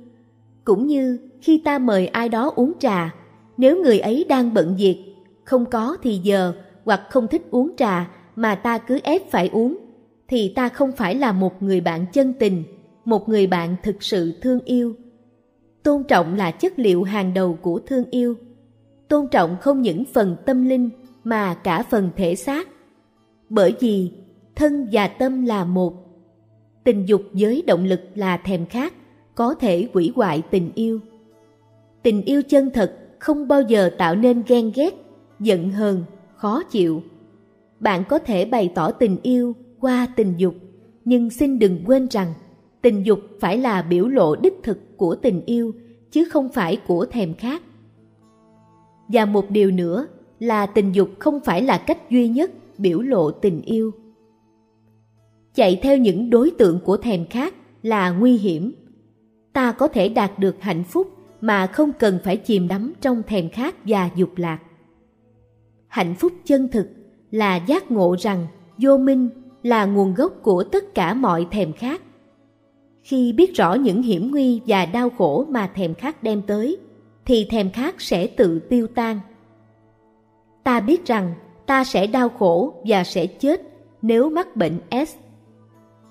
Cũng 0.65 0.87
như 0.87 1.19
khi 1.43 1.63
ta 1.65 1.79
mời 1.79 2.07
ai 2.07 2.29
đó 2.29 2.53
uống 2.57 2.73
trà, 2.79 3.15
nếu 3.57 3.83
người 3.83 3.99
ấy 3.99 4.25
đang 4.29 4.55
bận 4.55 4.77
việc, 4.79 5.15
không 5.45 5.67
có 5.67 5.97
thì 6.03 6.21
giờ 6.23 6.53
hoặc 6.85 7.01
không 7.11 7.29
thích 7.29 7.43
uống 7.51 7.77
trà 7.77 8.11
mà 8.37 8.55
ta 8.55 8.79
cứ 8.79 8.99
ép 9.03 9.31
phải 9.31 9.49
uống, 9.53 9.86
thì 10.29 10.53
ta 10.57 10.69
không 10.69 10.93
phải 10.93 11.15
là 11.15 11.33
một 11.33 11.63
người 11.63 11.81
bạn 11.81 12.07
chân 12.13 12.33
tình, 12.39 12.65
một 13.05 13.29
người 13.29 13.47
bạn 13.47 13.77
thực 13.83 14.03
sự 14.03 14.33
thương 14.41 14.61
yêu. 14.61 14.95
Tôn 15.83 16.05
trọng 16.05 16.35
là 16.35 16.51
chất 16.51 16.79
liệu 16.79 17.03
hàng 17.03 17.35
đầu 17.35 17.59
của 17.63 17.81
thương 17.87 18.05
yêu. 18.11 18.35
Tôn 19.09 19.29
trọng 19.31 19.57
không 19.61 19.83
những 19.83 20.05
phần 20.05 20.37
tâm 20.47 20.69
linh 20.69 20.91
mà 21.25 21.55
cả 21.55 21.83
phần 21.91 22.11
thể 22.17 22.35
xác. 22.35 22.69
Bởi 23.49 23.75
vì 23.81 24.13
thân 24.55 24.89
và 24.93 25.09
tâm 25.09 25.47
là 25.47 25.65
một. 25.65 25.95
Tình 26.85 27.09
dục 27.09 27.23
với 27.33 27.63
động 27.67 27.85
lực 27.85 28.01
là 28.15 28.37
thèm 28.37 28.67
khát, 28.67 28.93
có 29.35 29.55
thể 29.55 29.89
hủy 29.95 30.13
hoại 30.15 30.43
tình 30.51 30.71
yêu. 30.75 31.01
Tình 32.03 32.23
yêu 32.23 32.43
chân 32.43 32.71
thật 32.71 32.97
không 33.19 33.49
bao 33.49 33.63
giờ 33.63 33.91
tạo 33.99 34.15
nên 34.15 34.43
ghen 34.47 34.73
ghét, 34.75 34.95
giận 35.41 35.71
hờn, 35.71 36.05
khó 36.37 36.63
chịu. 36.63 37.03
Bạn 37.81 38.05
có 38.09 38.19
thể 38.19 38.45
bày 38.45 38.73
tỏ 38.75 38.91
tình 38.91 39.17
yêu 39.23 39.55
qua 39.87 40.09
tình 40.17 40.35
dục, 40.37 40.55
nhưng 41.05 41.31
xin 41.31 41.59
đừng 41.59 41.83
quên 41.87 42.09
rằng 42.11 42.35
tình 42.83 43.07
dục 43.07 43.21
phải 43.41 43.59
là 43.59 43.83
biểu 43.83 44.09
lộ 44.09 44.37
đích 44.37 44.55
thực 44.63 44.97
của 44.97 45.15
tình 45.15 45.43
yêu, 45.47 45.75
chứ 46.11 46.25
không 46.25 46.49
phải 46.49 46.77
của 46.87 47.07
thèm 47.07 47.35
khát. 47.35 47.63
Và 49.09 49.25
một 49.25 49.51
điều 49.51 49.71
nữa 49.71 50.07
là 50.39 50.67
tình 50.67 50.93
dục 50.93 51.09
không 51.19 51.41
phải 51.41 51.63
là 51.63 51.79
cách 51.79 52.11
duy 52.11 52.29
nhất 52.29 52.51
biểu 52.79 53.01
lộ 53.01 53.31
tình 53.31 53.63
yêu. 53.63 53.91
Chạy 55.55 55.79
theo 55.83 55.97
những 55.97 56.31
đối 56.31 56.51
tượng 56.51 56.81
của 56.85 56.97
thèm 56.97 57.27
khát 57.27 57.55
là 57.83 58.11
nguy 58.11 58.37
hiểm. 58.37 58.73
Ta 59.53 59.73
có 59.73 59.89
thể 59.89 60.09
đạt 60.09 60.39
được 60.39 60.57
hạnh 60.61 60.85
phúc 60.85 61.07
mà 61.41 61.67
không 61.67 61.93
cần 61.99 62.19
phải 62.25 62.37
chìm 62.37 62.69
đắm 62.69 62.93
trong 63.01 63.23
thèm 63.27 63.49
khát 63.49 63.75
và 63.85 64.11
dục 64.17 64.31
lạc. 64.37 64.59
Hạnh 65.89 66.15
phúc 66.15 66.33
chân 66.45 66.69
thực 66.73 66.89
là 67.31 67.57
giác 67.57 67.91
ngộ 67.91 68.17
rằng 68.19 68.47
vô 68.79 68.99
minh 68.99 69.29
là 69.67 69.85
nguồn 69.85 70.15
gốc 70.15 70.33
của 70.43 70.65
tất 70.65 70.95
cả 70.95 71.15
mọi 71.15 71.47
thèm 71.51 71.73
khát. 71.73 72.03
Khi 73.03 73.33
biết 73.33 73.55
rõ 73.55 73.75
những 73.75 74.03
hiểm 74.03 74.31
nguy 74.31 74.61
và 74.67 74.87
đau 74.87 75.11
khổ 75.11 75.45
mà 75.49 75.71
thèm 75.75 75.95
khát 75.95 76.23
đem 76.23 76.43
tới, 76.43 76.77
thì 77.25 77.47
thèm 77.51 77.71
khát 77.71 78.01
sẽ 78.01 78.27
tự 78.27 78.59
tiêu 78.59 78.87
tan. 78.87 79.21
Ta 80.65 80.81
biết 80.81 81.07
rằng 81.07 81.35
ta 81.67 81.85
sẽ 81.85 82.07
đau 82.07 82.29
khổ 82.29 82.75
và 82.87 83.05
sẽ 83.05 83.27
chết 83.27 83.63
nếu 84.03 84.31
mắc 84.31 84.57
bệnh 84.57 84.79
S. 85.07 85.17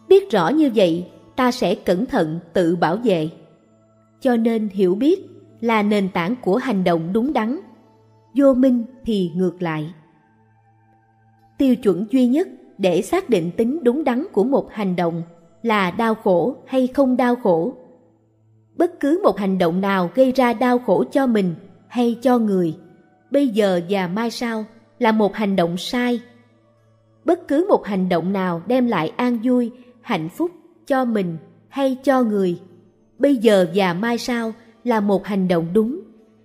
Biết 0.08 0.32
rõ 0.32 0.50
như 0.50 0.72
vậy, 0.76 1.08
ta 1.36 1.52
sẽ 1.52 1.76
cẩn 1.76 2.06
thận 2.06 2.40
tự 2.54 2.76
bảo 2.76 2.98
vệ. 3.04 3.30
Cho 4.22 4.36
nên 4.36 4.70
hiểu 4.70 4.96
biết 4.96 5.20
là 5.62 5.84
nền 5.84 6.10
tảng 6.10 6.36
của 6.44 6.58
hành 6.58 6.84
động 6.84 7.14
đúng 7.14 7.34
đắn, 7.34 7.60
vô 8.36 8.54
minh 8.54 8.84
thì 9.06 9.32
ngược 9.36 9.62
lại. 9.62 9.94
Tiêu 11.58 11.76
chuẩn 11.76 12.06
duy 12.12 12.28
nhất 12.28 12.48
để 12.78 13.02
xác 13.02 13.30
định 13.30 13.52
tính 13.52 13.80
đúng 13.84 14.04
đắn 14.04 14.26
của 14.34 14.44
một 14.44 14.72
hành 14.72 14.96
động 14.96 15.24
là 15.64 15.92
đau 15.92 16.16
khổ 16.16 16.56
hay 16.66 16.88
không 16.88 17.18
đau 17.18 17.36
khổ. 17.36 17.74
Bất 18.76 19.00
cứ 19.00 19.20
một 19.24 19.38
hành 19.38 19.58
động 19.58 19.82
nào 19.82 20.10
gây 20.16 20.32
ra 20.32 20.54
đau 20.54 20.80
khổ 20.80 21.04
cho 21.12 21.28
mình 21.28 21.56
hay 21.88 22.18
cho 22.22 22.38
người, 22.38 22.78
bây 23.32 23.48
giờ 23.48 23.82
và 23.90 24.08
mai 24.08 24.32
sau 24.32 24.66
là 25.00 25.12
một 25.12 25.36
hành 25.36 25.56
động 25.56 25.78
sai. 25.78 26.22
Bất 27.26 27.48
cứ 27.48 27.66
một 27.70 27.86
hành 27.86 28.10
động 28.10 28.34
nào 28.34 28.62
đem 28.68 28.88
lại 28.88 29.12
an 29.18 29.40
vui, 29.44 29.72
hạnh 30.02 30.30
phúc 30.30 30.52
cho 30.88 31.06
mình 31.06 31.38
hay 31.70 31.98
cho 32.04 32.24
người, 32.24 32.60
bây 33.20 33.36
giờ 33.36 33.68
và 33.76 33.94
mai 33.94 34.18
sau 34.18 34.54
là 34.84 35.00
một 35.00 35.26
hành 35.26 35.48
động 35.48 35.68
đúng, 35.74 36.02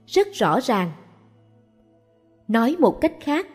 rất 0.06 0.26
rõ 0.32 0.60
ràng. 0.60 0.90
Nói 2.48 2.76
một 2.78 3.00
cách 3.00 3.14
khác, 3.20 3.46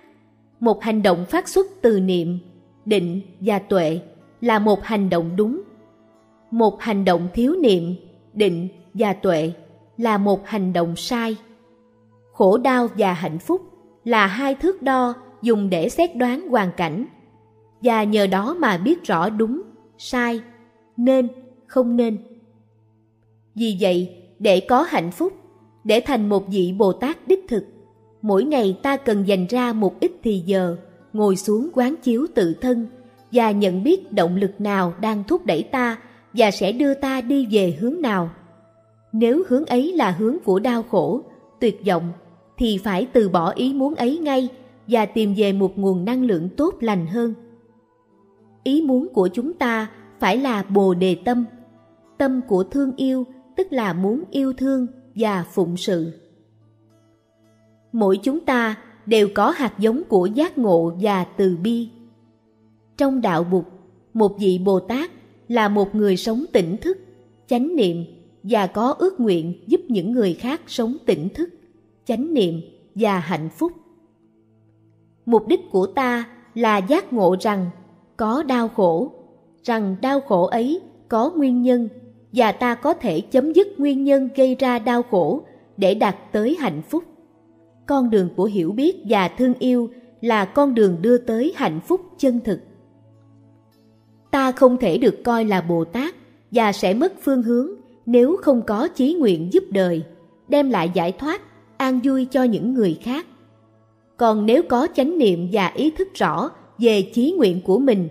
một 0.59 0.83
hành 0.83 1.03
động 1.03 1.25
phát 1.29 1.47
xuất 1.47 1.67
từ 1.81 1.99
niệm, 1.99 2.39
định 2.85 3.21
và 3.39 3.59
tuệ 3.59 3.99
là 4.41 4.59
một 4.59 4.83
hành 4.83 5.09
động 5.09 5.35
đúng. 5.35 5.61
Một 6.51 6.81
hành 6.81 7.05
động 7.05 7.27
thiếu 7.33 7.55
niệm, 7.61 7.95
định 8.33 8.67
và 8.93 9.13
tuệ 9.13 9.51
là 9.97 10.17
một 10.17 10.47
hành 10.47 10.73
động 10.73 10.95
sai. 10.95 11.35
Khổ 12.31 12.57
đau 12.57 12.87
và 12.97 13.13
hạnh 13.13 13.39
phúc 13.39 13.61
là 14.03 14.27
hai 14.27 14.55
thước 14.55 14.81
đo 14.81 15.13
dùng 15.41 15.69
để 15.69 15.89
xét 15.89 16.15
đoán 16.15 16.49
hoàn 16.49 16.71
cảnh 16.77 17.05
và 17.81 18.03
nhờ 18.03 18.27
đó 18.27 18.55
mà 18.59 18.77
biết 18.77 19.03
rõ 19.03 19.29
đúng, 19.29 19.61
sai, 19.97 20.41
nên, 20.97 21.27
không 21.67 21.95
nên. 21.95 22.17
Vì 23.55 23.77
vậy, 23.79 24.23
để 24.39 24.59
có 24.59 24.81
hạnh 24.81 25.11
phúc, 25.11 25.33
để 25.83 26.01
thành 26.05 26.29
một 26.29 26.47
vị 26.47 26.73
Bồ 26.77 26.93
Tát 26.93 27.27
đích 27.27 27.45
thực, 27.47 27.65
mỗi 28.21 28.43
ngày 28.43 28.79
ta 28.83 28.97
cần 28.97 29.23
dành 29.27 29.45
ra 29.49 29.73
một 29.73 29.99
ít 29.99 30.11
thì 30.23 30.43
giờ, 30.45 30.77
ngồi 31.15 31.35
xuống 31.35 31.69
quán 31.73 31.95
chiếu 32.03 32.27
tự 32.35 32.53
thân 32.61 32.87
và 33.31 33.51
nhận 33.51 33.83
biết 33.83 34.11
động 34.11 34.35
lực 34.35 34.61
nào 34.61 34.93
đang 35.01 35.23
thúc 35.23 35.45
đẩy 35.45 35.63
ta 35.63 35.97
và 36.33 36.51
sẽ 36.51 36.71
đưa 36.71 36.93
ta 36.93 37.21
đi 37.21 37.47
về 37.51 37.77
hướng 37.79 38.01
nào. 38.01 38.29
Nếu 39.11 39.43
hướng 39.47 39.65
ấy 39.65 39.93
là 39.93 40.11
hướng 40.11 40.37
của 40.45 40.59
đau 40.59 40.83
khổ, 40.83 41.21
tuyệt 41.59 41.81
vọng, 41.87 42.11
thì 42.57 42.77
phải 42.83 43.07
từ 43.13 43.29
bỏ 43.29 43.49
ý 43.49 43.73
muốn 43.73 43.95
ấy 43.95 44.17
ngay 44.17 44.49
và 44.87 45.05
tìm 45.05 45.33
về 45.37 45.53
một 45.53 45.77
nguồn 45.77 46.05
năng 46.05 46.23
lượng 46.23 46.49
tốt 46.57 46.75
lành 46.79 47.07
hơn. 47.07 47.33
Ý 48.63 48.81
muốn 48.81 49.07
của 49.13 49.27
chúng 49.33 49.53
ta 49.53 49.87
phải 50.19 50.37
là 50.37 50.63
bồ 50.63 50.93
đề 50.93 51.15
tâm, 51.25 51.45
tâm 52.17 52.41
của 52.47 52.63
thương 52.63 52.95
yêu 52.95 53.25
tức 53.55 53.67
là 53.69 53.93
muốn 53.93 54.23
yêu 54.31 54.53
thương 54.53 54.87
và 55.15 55.45
phụng 55.53 55.77
sự. 55.77 56.11
Mỗi 57.91 58.19
chúng 58.23 58.39
ta 58.39 58.75
đều 59.05 59.29
có 59.33 59.49
hạt 59.49 59.73
giống 59.79 60.03
của 60.03 60.25
giác 60.25 60.57
ngộ 60.57 60.93
và 61.01 61.23
từ 61.23 61.57
bi. 61.57 61.89
Trong 62.97 63.21
đạo 63.21 63.43
Bụt, 63.43 63.65
một 64.13 64.39
vị 64.39 64.59
Bồ 64.65 64.79
Tát 64.79 65.11
là 65.47 65.69
một 65.69 65.95
người 65.95 66.17
sống 66.17 66.45
tỉnh 66.53 66.77
thức, 66.77 66.97
chánh 67.47 67.75
niệm 67.75 68.05
và 68.43 68.67
có 68.67 68.95
ước 68.99 69.19
nguyện 69.19 69.63
giúp 69.67 69.81
những 69.87 70.11
người 70.11 70.33
khác 70.33 70.61
sống 70.67 70.97
tỉnh 71.05 71.29
thức, 71.29 71.49
chánh 72.05 72.33
niệm 72.33 72.61
và 72.95 73.19
hạnh 73.19 73.49
phúc. 73.49 73.71
Mục 75.25 75.47
đích 75.47 75.71
của 75.71 75.85
ta 75.85 76.29
là 76.55 76.77
giác 76.77 77.13
ngộ 77.13 77.35
rằng 77.39 77.69
có 78.17 78.43
đau 78.43 78.67
khổ, 78.67 79.11
rằng 79.63 79.95
đau 80.01 80.21
khổ 80.21 80.45
ấy 80.45 80.81
có 81.07 81.31
nguyên 81.35 81.61
nhân 81.61 81.89
và 82.33 82.51
ta 82.51 82.75
có 82.75 82.93
thể 82.93 83.21
chấm 83.21 83.53
dứt 83.53 83.67
nguyên 83.77 84.03
nhân 84.03 84.29
gây 84.35 84.55
ra 84.55 84.79
đau 84.79 85.03
khổ 85.03 85.41
để 85.77 85.95
đạt 85.95 86.15
tới 86.31 86.57
hạnh 86.59 86.81
phúc. 86.89 87.03
Con 87.87 88.09
đường 88.09 88.29
của 88.35 88.45
hiểu 88.45 88.71
biết 88.71 88.95
và 89.09 89.27
thương 89.27 89.53
yêu 89.59 89.89
là 90.21 90.45
con 90.45 90.73
đường 90.75 90.97
đưa 91.01 91.17
tới 91.17 91.53
hạnh 91.55 91.79
phúc 91.87 92.01
chân 92.17 92.39
thực. 92.39 92.59
Ta 94.31 94.51
không 94.51 94.77
thể 94.77 94.97
được 94.97 95.23
coi 95.23 95.45
là 95.45 95.61
Bồ 95.61 95.85
Tát 95.85 96.15
và 96.51 96.71
sẽ 96.71 96.93
mất 96.93 97.13
phương 97.21 97.43
hướng 97.43 97.69
nếu 98.05 98.37
không 98.41 98.61
có 98.61 98.87
chí 98.87 99.13
nguyện 99.13 99.53
giúp 99.53 99.63
đời, 99.69 100.03
đem 100.47 100.69
lại 100.69 100.91
giải 100.93 101.11
thoát, 101.11 101.41
an 101.77 101.99
vui 102.03 102.25
cho 102.25 102.43
những 102.43 102.73
người 102.73 102.99
khác. 103.03 103.25
Còn 104.17 104.45
nếu 104.45 104.63
có 104.69 104.87
chánh 104.95 105.17
niệm 105.17 105.49
và 105.51 105.67
ý 105.67 105.91
thức 105.91 106.07
rõ 106.13 106.49
về 106.77 107.01
chí 107.01 107.31
nguyện 107.37 107.61
của 107.61 107.79
mình, 107.79 108.07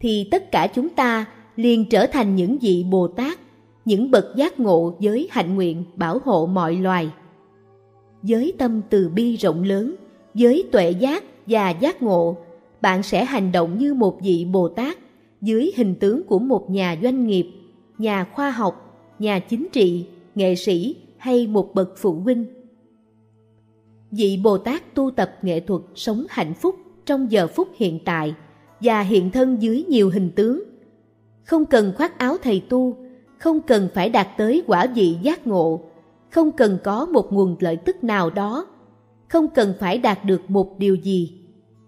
thì 0.00 0.28
tất 0.30 0.52
cả 0.52 0.66
chúng 0.74 0.88
ta 0.88 1.26
liền 1.56 1.88
trở 1.88 2.06
thành 2.06 2.36
những 2.36 2.58
vị 2.58 2.84
Bồ 2.90 3.08
Tát 3.08 3.38
những 3.84 4.10
bậc 4.10 4.26
giác 4.36 4.60
ngộ 4.60 4.96
với 5.00 5.28
hạnh 5.30 5.54
nguyện 5.54 5.84
bảo 5.96 6.18
hộ 6.24 6.46
mọi 6.46 6.76
loài. 6.76 7.10
Với 8.28 8.52
tâm 8.58 8.82
từ 8.90 9.08
bi 9.08 9.36
rộng 9.36 9.62
lớn, 9.62 9.94
với 10.34 10.64
tuệ 10.72 10.90
giác 10.90 11.24
và 11.46 11.70
giác 11.70 12.02
ngộ, 12.02 12.36
bạn 12.80 13.02
sẽ 13.02 13.24
hành 13.24 13.52
động 13.52 13.78
như 13.78 13.94
một 13.94 14.20
vị 14.22 14.46
Bồ 14.52 14.68
Tát 14.68 14.98
dưới 15.40 15.72
hình 15.76 15.94
tướng 15.94 16.22
của 16.22 16.38
một 16.38 16.70
nhà 16.70 16.98
doanh 17.02 17.26
nghiệp, 17.26 17.46
nhà 17.98 18.24
khoa 18.24 18.50
học, 18.50 19.02
nhà 19.18 19.38
chính 19.38 19.66
trị, 19.72 20.06
nghệ 20.34 20.54
sĩ 20.54 20.96
hay 21.16 21.46
một 21.46 21.74
bậc 21.74 21.92
phụ 21.96 22.12
huynh. 22.12 22.46
Vị 24.10 24.40
Bồ 24.44 24.58
Tát 24.58 24.94
tu 24.94 25.10
tập 25.10 25.30
nghệ 25.42 25.60
thuật 25.60 25.82
sống 25.94 26.26
hạnh 26.28 26.54
phúc 26.54 26.76
trong 27.06 27.32
giờ 27.32 27.46
phút 27.46 27.68
hiện 27.76 27.98
tại 28.04 28.34
và 28.80 29.00
hiện 29.00 29.30
thân 29.30 29.62
dưới 29.62 29.84
nhiều 29.88 30.10
hình 30.10 30.30
tướng. 30.30 30.62
Không 31.44 31.66
cần 31.66 31.92
khoác 31.96 32.18
áo 32.18 32.36
thầy 32.42 32.62
tu 32.68 32.96
không 33.38 33.60
cần 33.60 33.88
phải 33.94 34.08
đạt 34.08 34.28
tới 34.36 34.62
quả 34.66 34.86
vị 34.94 35.16
giác 35.22 35.46
ngộ 35.46 35.80
không 36.36 36.52
cần 36.52 36.78
có 36.84 37.06
một 37.06 37.32
nguồn 37.32 37.56
lợi 37.60 37.76
tức 37.76 38.04
nào 38.04 38.30
đó, 38.30 38.66
không 39.28 39.48
cần 39.54 39.74
phải 39.80 39.98
đạt 39.98 40.24
được 40.24 40.50
một 40.50 40.78
điều 40.78 40.94
gì. 40.94 41.40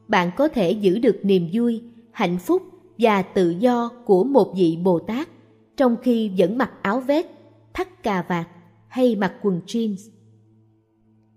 Bạn 0.09 0.31
có 0.37 0.49
thể 0.49 0.71
giữ 0.71 0.99
được 0.99 1.21
niềm 1.23 1.49
vui, 1.53 1.83
hạnh 2.13 2.39
phúc 2.39 2.63
và 2.99 3.23
tự 3.23 3.51
do 3.51 3.91
của 4.05 4.25
một 4.25 4.53
vị 4.57 4.79
Bồ 4.85 4.99
Tát 4.99 5.29
trong 5.77 5.97
khi 6.03 6.31
vẫn 6.39 6.59
mặc 6.59 6.71
áo 6.83 7.01
vest, 7.01 7.27
thắt 7.75 8.03
cà 8.03 8.25
vạt 8.29 8.49
hay 8.89 9.17
mặc 9.17 9.33
quần 9.43 9.61
jeans. 9.67 10.11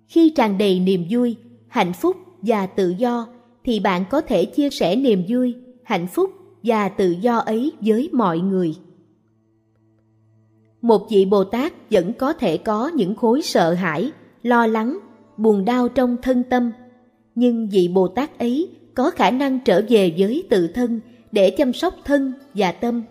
Khi 0.07 0.29
tràn 0.29 0.57
đầy 0.57 0.79
niềm 0.79 1.05
vui, 1.09 1.35
hạnh 1.67 1.93
phúc 1.93 2.17
và 2.41 2.65
tự 2.65 2.89
do 2.89 3.27
thì 3.63 3.79
bạn 3.79 4.05
có 4.09 4.21
thể 4.21 4.45
chia 4.45 4.69
sẻ 4.69 4.95
niềm 4.95 5.23
vui, 5.29 5.55
hạnh 5.83 6.07
phúc 6.07 6.29
và 6.63 6.89
tự 6.89 7.11
do 7.11 7.37
ấy 7.37 7.71
với 7.81 8.09
mọi 8.13 8.39
người. 8.39 8.75
Một 10.81 11.07
vị 11.09 11.25
Bồ 11.25 11.43
Tát 11.43 11.73
vẫn 11.91 12.13
có 12.13 12.33
thể 12.33 12.57
có 12.57 12.87
những 12.87 13.15
khối 13.15 13.41
sợ 13.41 13.73
hãi, 13.73 14.11
lo 14.43 14.67
lắng, 14.67 14.99
buồn 15.37 15.65
đau 15.65 15.89
trong 15.89 16.17
thân 16.21 16.43
tâm, 16.49 16.71
nhưng 17.35 17.69
vị 17.69 17.87
Bồ 17.87 18.07
Tát 18.07 18.39
ấy 18.39 18.69
có 18.95 19.11
khả 19.11 19.31
năng 19.31 19.59
trở 19.59 19.81
về 19.89 20.13
với 20.17 20.43
tự 20.49 20.67
thân 20.67 20.99
để 21.31 21.49
chăm 21.49 21.73
sóc 21.73 21.93
thân 22.05 22.33
và 22.53 22.71
tâm, 22.71 23.03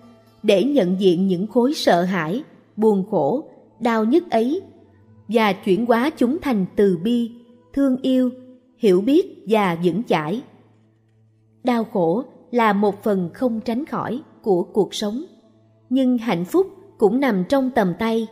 để 0.42 0.64
nhận 0.64 1.00
diện 1.00 1.26
những 1.26 1.46
khối 1.46 1.74
sợ 1.74 2.02
hãi, 2.02 2.42
buồn 2.76 3.04
khổ, 3.10 3.44
đau 3.80 4.04
nhức 4.04 4.30
ấy 4.30 4.60
và 5.28 5.52
chuyển 5.52 5.86
hóa 5.86 6.10
chúng 6.10 6.38
thành 6.42 6.66
từ 6.76 6.98
bi, 7.02 7.30
thương 7.72 7.96
yêu, 8.02 8.30
hiểu 8.78 9.00
biết 9.00 9.44
và 9.48 9.78
vững 9.84 10.02
chãi. 10.02 10.42
Đau 11.64 11.84
khổ 11.84 12.24
là 12.50 12.72
một 12.72 13.02
phần 13.02 13.30
không 13.34 13.60
tránh 13.60 13.86
khỏi 13.86 14.22
của 14.42 14.62
cuộc 14.62 14.94
sống, 14.94 15.24
nhưng 15.90 16.18
hạnh 16.18 16.44
phúc 16.44 16.66
cũng 17.00 17.20
nằm 17.20 17.44
trong 17.48 17.70
tầm 17.70 17.94
tay. 17.98 18.26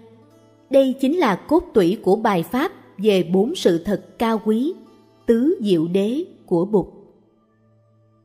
Đây 0.70 0.94
chính 1.00 1.18
là 1.18 1.34
cốt 1.34 1.64
tủy 1.74 1.98
của 2.02 2.16
bài 2.16 2.42
pháp 2.42 2.72
về 2.98 3.22
bốn 3.22 3.54
sự 3.54 3.78
thật 3.84 4.18
cao 4.18 4.40
quý, 4.44 4.74
tứ 5.26 5.58
diệu 5.60 5.88
đế 5.88 6.24
của 6.46 6.64
Bụt. 6.64 6.86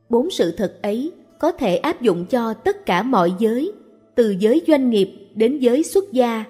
Bốn 0.08 0.30
sự 0.30 0.54
thật 0.56 0.82
ấy 0.82 1.12
có 1.38 1.52
thể 1.52 1.76
áp 1.76 2.02
dụng 2.02 2.26
cho 2.26 2.54
tất 2.54 2.86
cả 2.86 3.02
mọi 3.02 3.32
giới, 3.38 3.72
từ 4.14 4.30
giới 4.38 4.62
doanh 4.66 4.90
nghiệp 4.90 5.10
đến 5.34 5.58
giới 5.58 5.82
xuất 5.82 6.12
gia. 6.12 6.44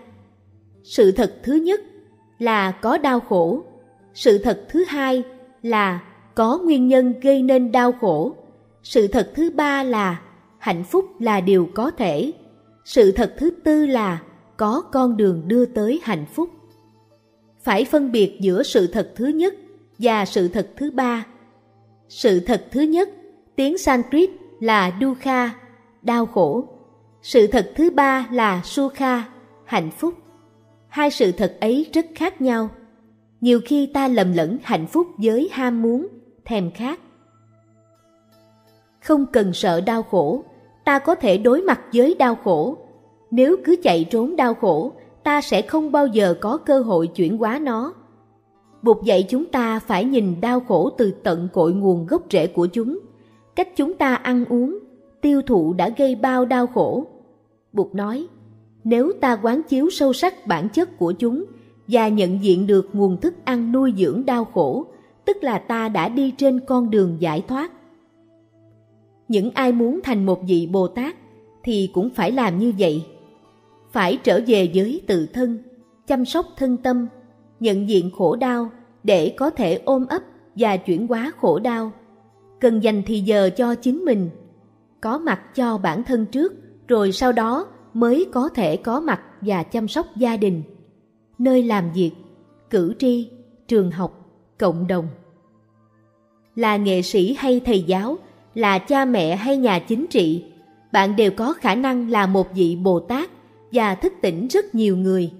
Sự 0.83 1.13
thật 1.13 1.35
thứ 1.43 1.53
nhất 1.53 1.81
là 2.39 2.71
có 2.71 2.99
đau 2.99 3.21
khổ. 3.21 3.63
Sự 4.15 4.39
thật 4.39 4.65
thứ 4.69 4.85
hai 4.89 5.23
là 5.63 6.01
có 6.35 6.59
nguyên 6.59 6.89
nhân 6.89 7.15
gây 7.21 7.43
nên 7.43 7.73
đau 7.73 7.93
khổ. 7.93 8.33
Sự 8.83 9.07
thật 9.07 9.31
thứ 9.35 9.51
ba 9.51 9.83
là 9.83 10.23
hạnh 10.59 10.85
phúc 10.85 11.21
là 11.21 11.41
điều 11.41 11.69
có 11.75 11.91
thể. 11.91 12.33
Sự 12.85 13.13
thật 13.13 13.35
thứ 13.39 13.51
tư 13.51 13.87
là 13.87 14.23
có 14.57 14.83
con 14.93 15.17
đường 15.17 15.43
đưa 15.49 15.67
tới 15.67 16.01
hạnh 16.03 16.27
phúc. 16.27 16.51
Phải 17.63 17.85
phân 17.85 18.13
biệt 18.13 18.37
giữa 18.41 18.63
sự 18.63 18.87
thật 18.87 19.13
thứ 19.17 19.27
nhất 19.27 19.55
và 19.99 20.25
sự 20.25 20.49
thật 20.49 20.71
thứ 20.77 20.91
ba. 20.91 21.27
Sự 22.09 22.41
thật 22.41 22.67
thứ 22.71 22.81
nhất, 22.81 23.09
tiếng 23.57 23.79
Sanskrit 23.79 24.31
là 24.61 24.99
Dukha, 25.01 25.55
đau 26.03 26.27
khổ. 26.27 26.69
Sự 27.23 27.47
thật 27.47 27.73
thứ 27.77 27.91
ba 27.91 28.27
là 28.33 28.63
Sukha, 28.65 29.29
hạnh 29.65 29.91
phúc. 29.91 30.15
Hai 30.89 31.11
sự 31.11 31.33
thật 31.33 31.57
ấy 31.61 31.91
rất 31.93 32.07
khác 32.15 32.41
nhau. 32.41 32.71
Nhiều 33.41 33.61
khi 33.65 33.87
ta 33.87 34.09
lầm 34.09 34.33
lẫn 34.33 34.59
hạnh 34.63 34.87
phúc 34.87 35.07
với 35.19 35.49
ham 35.53 35.83
muốn, 35.83 36.09
thèm 36.45 36.71
khát. 36.71 37.01
Không 39.01 39.27
cần 39.33 39.53
sợ 39.53 39.81
đau 39.81 40.03
khổ, 40.03 40.45
ta 40.85 40.99
có 40.99 41.15
thể 41.15 41.39
đối 41.39 41.63
mặt 41.63 41.81
với 41.95 42.15
đau 42.15 42.35
khổ. 42.45 42.77
Nếu 43.31 43.57
cứ 43.65 43.77
chạy 43.83 44.05
trốn 44.05 44.37
đau 44.37 44.55
khổ, 44.55 44.93
ta 45.23 45.41
sẽ 45.41 45.63
không 45.63 45.93
bao 45.93 46.07
giờ 46.07 46.35
có 46.41 46.57
cơ 46.57 46.81
hội 46.81 47.07
chuyển 47.07 47.39
hóa 47.39 47.59
nó. 47.59 47.95
Bụt 48.83 49.03
dạy 49.05 49.27
chúng 49.29 49.45
ta 49.45 49.79
phải 49.79 50.05
nhìn 50.05 50.41
đau 50.41 50.61
khổ 50.61 50.91
từ 50.91 51.11
tận 51.11 51.49
cội 51.53 51.73
nguồn 51.73 52.07
gốc 52.07 52.23
rễ 52.31 52.47
của 52.47 52.67
chúng. 52.67 52.99
Cách 53.57 53.69
chúng 53.77 53.95
ta 53.95 54.15
ăn 54.15 54.45
uống, 54.45 54.79
tiêu 55.21 55.43
thụ 55.43 55.73
đã 55.73 55.89
gây 55.89 56.15
bao 56.15 56.45
đau 56.45 56.67
khổ. 56.67 57.07
Bụt 57.73 57.95
nói, 57.95 58.27
nếu 58.85 59.13
ta 59.21 59.37
quán 59.43 59.63
chiếu 59.63 59.91
sâu 59.91 60.13
sắc 60.13 60.47
bản 60.47 60.69
chất 60.69 60.99
của 60.99 61.13
chúng 61.13 61.45
và 61.89 62.09
nhận 62.09 62.45
diện 62.45 62.67
được 62.67 62.89
nguồn 62.93 63.21
thức 63.21 63.35
ăn 63.45 63.73
nuôi 63.73 63.95
dưỡng 63.97 64.27
đau 64.27 64.45
khổ, 64.45 64.87
tức 65.25 65.45
là 65.45 65.59
ta 65.59 65.89
đã 65.89 66.09
đi 66.09 66.31
trên 66.31 66.61
con 66.67 66.91
đường 66.91 67.17
giải 67.21 67.41
thoát. 67.49 67.71
Những 69.35 69.51
ai 69.51 69.73
muốn 69.73 70.01
thành 70.05 70.27
một 70.27 70.43
vị 70.47 70.69
Bồ 70.73 70.89
Tát 70.89 71.17
thì 71.63 71.91
cũng 71.93 72.11
phải 72.11 72.33
làm 72.33 72.59
như 72.59 72.73
vậy. 72.79 73.07
Phải 73.93 74.19
trở 74.25 74.41
về 74.47 74.71
với 74.75 75.01
tự 75.07 75.27
thân, 75.27 75.59
chăm 76.07 76.25
sóc 76.25 76.47
thân 76.57 76.77
tâm, 76.77 77.07
nhận 77.61 77.89
diện 77.89 78.11
khổ 78.19 78.37
đau 78.37 78.71
để 79.03 79.35
có 79.37 79.51
thể 79.51 79.81
ôm 79.85 80.07
ấp 80.07 80.23
và 80.55 80.77
chuyển 80.77 81.07
hóa 81.07 81.33
khổ 81.41 81.59
đau. 81.59 81.93
Cần 82.61 82.81
dành 82.81 83.03
thì 83.07 83.21
giờ 83.21 83.51
cho 83.57 83.75
chính 83.75 84.05
mình, 84.05 84.31
có 85.01 85.19
mặt 85.19 85.55
cho 85.55 85.79
bản 85.79 86.05
thân 86.05 86.27
trước, 86.27 86.53
rồi 86.89 87.13
sau 87.13 87.33
đó 87.33 87.67
mới 87.95 88.27
có 88.33 88.49
thể 88.49 88.77
có 88.77 89.01
mặt 89.01 89.21
và 89.41 89.63
chăm 89.63 89.89
sóc 89.89 90.07
gia 90.17 90.37
đình, 90.37 90.63
nơi 91.39 91.63
làm 91.63 91.93
việc, 91.93 92.13
cử 92.71 92.95
tri, 92.99 93.31
trường 93.69 93.91
học, 93.91 94.27
cộng 94.59 94.87
đồng. 94.87 95.09
Là 96.55 96.77
nghệ 96.77 97.03
sĩ 97.03 97.35
hay 97.39 97.61
thầy 97.65 97.83
giáo, 97.83 98.19
là 98.55 98.79
cha 98.79 99.05
mẹ 99.05 99.37
hay 99.37 99.57
nhà 99.57 99.79
chính 99.79 100.07
trị, 100.07 100.45
bạn 100.93 101.17
đều 101.17 101.31
có 101.31 101.53
khả 101.53 101.75
năng 101.75 102.11
là 102.11 102.27
một 102.27 102.55
vị 102.55 102.77
Bồ 102.77 103.01
Tát 103.01 103.31
và 103.73 103.95
thức 103.95 104.13
tỉnh 104.23 104.49
rất 104.49 104.75
nhiều 104.75 104.97
người. 104.97 105.31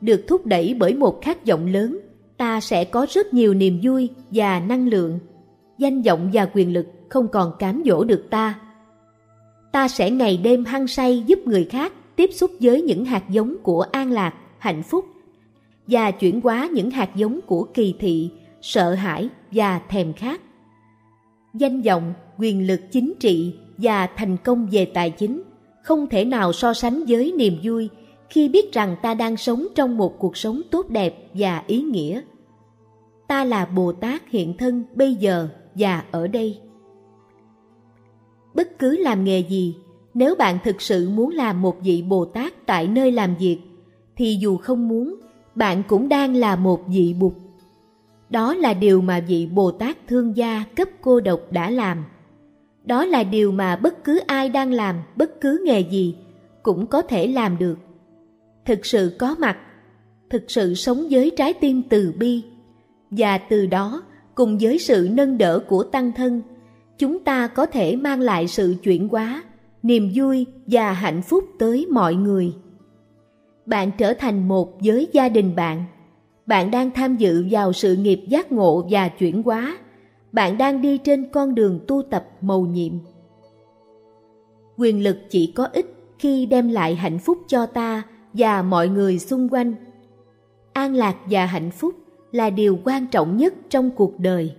Được 0.00 0.24
thúc 0.28 0.46
đẩy 0.46 0.74
bởi 0.78 0.94
một 0.94 1.22
khát 1.22 1.46
vọng 1.46 1.66
lớn, 1.66 1.98
ta 2.36 2.60
sẽ 2.60 2.84
có 2.84 3.06
rất 3.10 3.34
nhiều 3.34 3.54
niềm 3.54 3.80
vui 3.82 4.08
và 4.30 4.60
năng 4.60 4.88
lượng. 4.88 5.18
Danh 5.78 6.02
vọng 6.02 6.30
và 6.32 6.46
quyền 6.54 6.72
lực 6.72 6.86
không 7.08 7.28
còn 7.28 7.52
cám 7.58 7.82
dỗ 7.86 8.04
được 8.04 8.26
ta 8.30 8.54
ta 9.72 9.88
sẽ 9.88 10.10
ngày 10.10 10.36
đêm 10.36 10.64
hăng 10.64 10.86
say 10.86 11.22
giúp 11.26 11.38
người 11.44 11.64
khác 11.64 11.92
tiếp 12.16 12.30
xúc 12.32 12.50
với 12.60 12.82
những 12.82 13.04
hạt 13.04 13.22
giống 13.28 13.56
của 13.62 13.80
an 13.92 14.10
lạc, 14.10 14.34
hạnh 14.58 14.82
phúc 14.82 15.04
và 15.86 16.10
chuyển 16.10 16.40
hóa 16.40 16.68
những 16.72 16.90
hạt 16.90 17.10
giống 17.14 17.40
của 17.46 17.64
kỳ 17.74 17.94
thị, 17.98 18.30
sợ 18.60 18.94
hãi 18.94 19.28
và 19.52 19.78
thèm 19.88 20.12
khát. 20.12 20.40
Danh 21.54 21.82
vọng, 21.82 22.14
quyền 22.38 22.66
lực 22.66 22.80
chính 22.90 23.14
trị 23.20 23.54
và 23.78 24.06
thành 24.06 24.36
công 24.36 24.68
về 24.70 24.84
tài 24.84 25.10
chính 25.10 25.42
không 25.82 26.06
thể 26.06 26.24
nào 26.24 26.52
so 26.52 26.74
sánh 26.74 27.04
với 27.08 27.32
niềm 27.36 27.58
vui 27.62 27.88
khi 28.30 28.48
biết 28.48 28.72
rằng 28.72 28.96
ta 29.02 29.14
đang 29.14 29.36
sống 29.36 29.66
trong 29.74 29.96
một 29.96 30.18
cuộc 30.18 30.36
sống 30.36 30.60
tốt 30.70 30.90
đẹp 30.90 31.28
và 31.34 31.62
ý 31.66 31.82
nghĩa. 31.82 32.20
Ta 33.28 33.44
là 33.44 33.66
Bồ 33.66 33.92
Tát 33.92 34.22
hiện 34.28 34.56
thân 34.56 34.84
bây 34.94 35.14
giờ 35.14 35.48
và 35.74 36.04
ở 36.10 36.26
đây 36.26 36.60
bất 38.58 38.78
cứ 38.78 38.96
làm 38.96 39.24
nghề 39.24 39.38
gì, 39.38 39.76
nếu 40.14 40.34
bạn 40.34 40.58
thực 40.64 40.80
sự 40.80 41.08
muốn 41.08 41.30
làm 41.30 41.62
một 41.62 41.76
vị 41.82 42.04
Bồ 42.08 42.24
Tát 42.24 42.66
tại 42.66 42.88
nơi 42.88 43.12
làm 43.12 43.36
việc, 43.36 43.58
thì 44.16 44.38
dù 44.40 44.56
không 44.56 44.88
muốn, 44.88 45.14
bạn 45.54 45.82
cũng 45.88 46.08
đang 46.08 46.34
là 46.34 46.56
một 46.56 46.80
vị 46.88 47.14
Bụt. 47.20 47.32
Đó 48.30 48.54
là 48.54 48.74
điều 48.74 49.00
mà 49.00 49.20
vị 49.28 49.46
Bồ 49.46 49.70
Tát 49.70 49.96
thương 50.08 50.36
gia 50.36 50.64
cấp 50.76 50.88
cô 51.00 51.20
độc 51.20 51.40
đã 51.50 51.70
làm. 51.70 52.04
Đó 52.88 53.04
là 53.04 53.24
điều 53.24 53.52
mà 53.52 53.76
bất 53.76 54.04
cứ 54.04 54.20
ai 54.26 54.48
đang 54.48 54.72
làm 54.72 54.96
bất 55.16 55.40
cứ 55.40 55.62
nghề 55.64 55.80
gì 55.80 56.16
cũng 56.62 56.86
có 56.86 57.02
thể 57.02 57.26
làm 57.26 57.58
được. 57.58 57.78
Thực 58.64 58.86
sự 58.86 59.16
có 59.18 59.36
mặt, 59.38 59.56
thực 60.30 60.50
sự 60.50 60.74
sống 60.74 61.06
với 61.10 61.30
trái 61.36 61.54
tim 61.54 61.82
từ 61.88 62.12
bi, 62.18 62.42
và 63.10 63.38
từ 63.38 63.66
đó 63.66 64.02
cùng 64.34 64.58
với 64.58 64.78
sự 64.78 65.08
nâng 65.12 65.38
đỡ 65.38 65.58
của 65.68 65.82
tăng 65.82 66.12
thân 66.12 66.42
chúng 66.98 67.24
ta 67.24 67.46
có 67.46 67.66
thể 67.66 67.96
mang 67.96 68.20
lại 68.20 68.48
sự 68.48 68.74
chuyển 68.82 69.08
hóa, 69.08 69.42
niềm 69.82 70.10
vui 70.14 70.46
và 70.66 70.92
hạnh 70.92 71.22
phúc 71.22 71.44
tới 71.58 71.86
mọi 71.90 72.14
người. 72.14 72.52
Bạn 73.66 73.90
trở 73.98 74.14
thành 74.14 74.48
một 74.48 74.78
với 74.84 75.08
gia 75.12 75.28
đình 75.28 75.56
bạn. 75.56 75.84
Bạn 76.46 76.70
đang 76.70 76.90
tham 76.90 77.16
dự 77.16 77.46
vào 77.50 77.72
sự 77.72 77.96
nghiệp 77.96 78.20
giác 78.28 78.52
ngộ 78.52 78.86
và 78.90 79.08
chuyển 79.08 79.42
hóa. 79.42 79.78
Bạn 80.32 80.58
đang 80.58 80.82
đi 80.82 80.98
trên 80.98 81.30
con 81.32 81.54
đường 81.54 81.80
tu 81.86 82.02
tập 82.02 82.28
mầu 82.40 82.66
nhiệm. 82.66 82.92
Quyền 84.76 85.02
lực 85.02 85.16
chỉ 85.30 85.52
có 85.56 85.64
ích 85.72 85.94
khi 86.18 86.46
đem 86.46 86.68
lại 86.68 86.94
hạnh 86.94 87.18
phúc 87.18 87.38
cho 87.48 87.66
ta 87.66 88.02
và 88.32 88.62
mọi 88.62 88.88
người 88.88 89.18
xung 89.18 89.48
quanh. 89.48 89.74
An 90.72 90.94
lạc 90.94 91.16
và 91.30 91.46
hạnh 91.46 91.70
phúc 91.70 91.94
là 92.32 92.50
điều 92.50 92.78
quan 92.84 93.06
trọng 93.06 93.36
nhất 93.36 93.54
trong 93.70 93.90
cuộc 93.90 94.20
đời. 94.20 94.54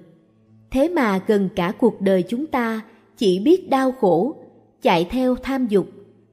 Thế 0.71 0.89
mà 0.89 1.21
gần 1.27 1.49
cả 1.55 1.73
cuộc 1.79 2.01
đời 2.01 2.23
chúng 2.27 2.47
ta 2.47 2.81
chỉ 3.17 3.39
biết 3.39 3.69
đau 3.69 3.91
khổ, 3.91 4.35
chạy 4.81 5.07
theo 5.09 5.35
tham 5.35 5.67
dục, 5.67 5.87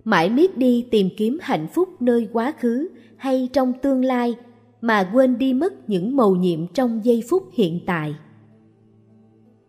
mãi 0.05 0.31
miết 0.31 0.57
đi 0.57 0.87
tìm 0.91 1.09
kiếm 1.17 1.39
hạnh 1.43 1.67
phúc 1.75 2.03
nơi 2.03 2.29
quá 2.33 2.53
khứ 2.61 2.89
hay 3.17 3.49
trong 3.53 3.73
tương 3.83 4.05
lai 4.05 4.35
mà 4.81 5.11
quên 5.13 5.39
đi 5.39 5.53
mất 5.53 5.89
những 5.89 6.17
mầu 6.17 6.37
nhiệm 6.37 6.67
trong 6.67 7.01
giây 7.05 7.23
phút 7.29 7.49
hiện 7.53 7.81
tại. 7.87 8.15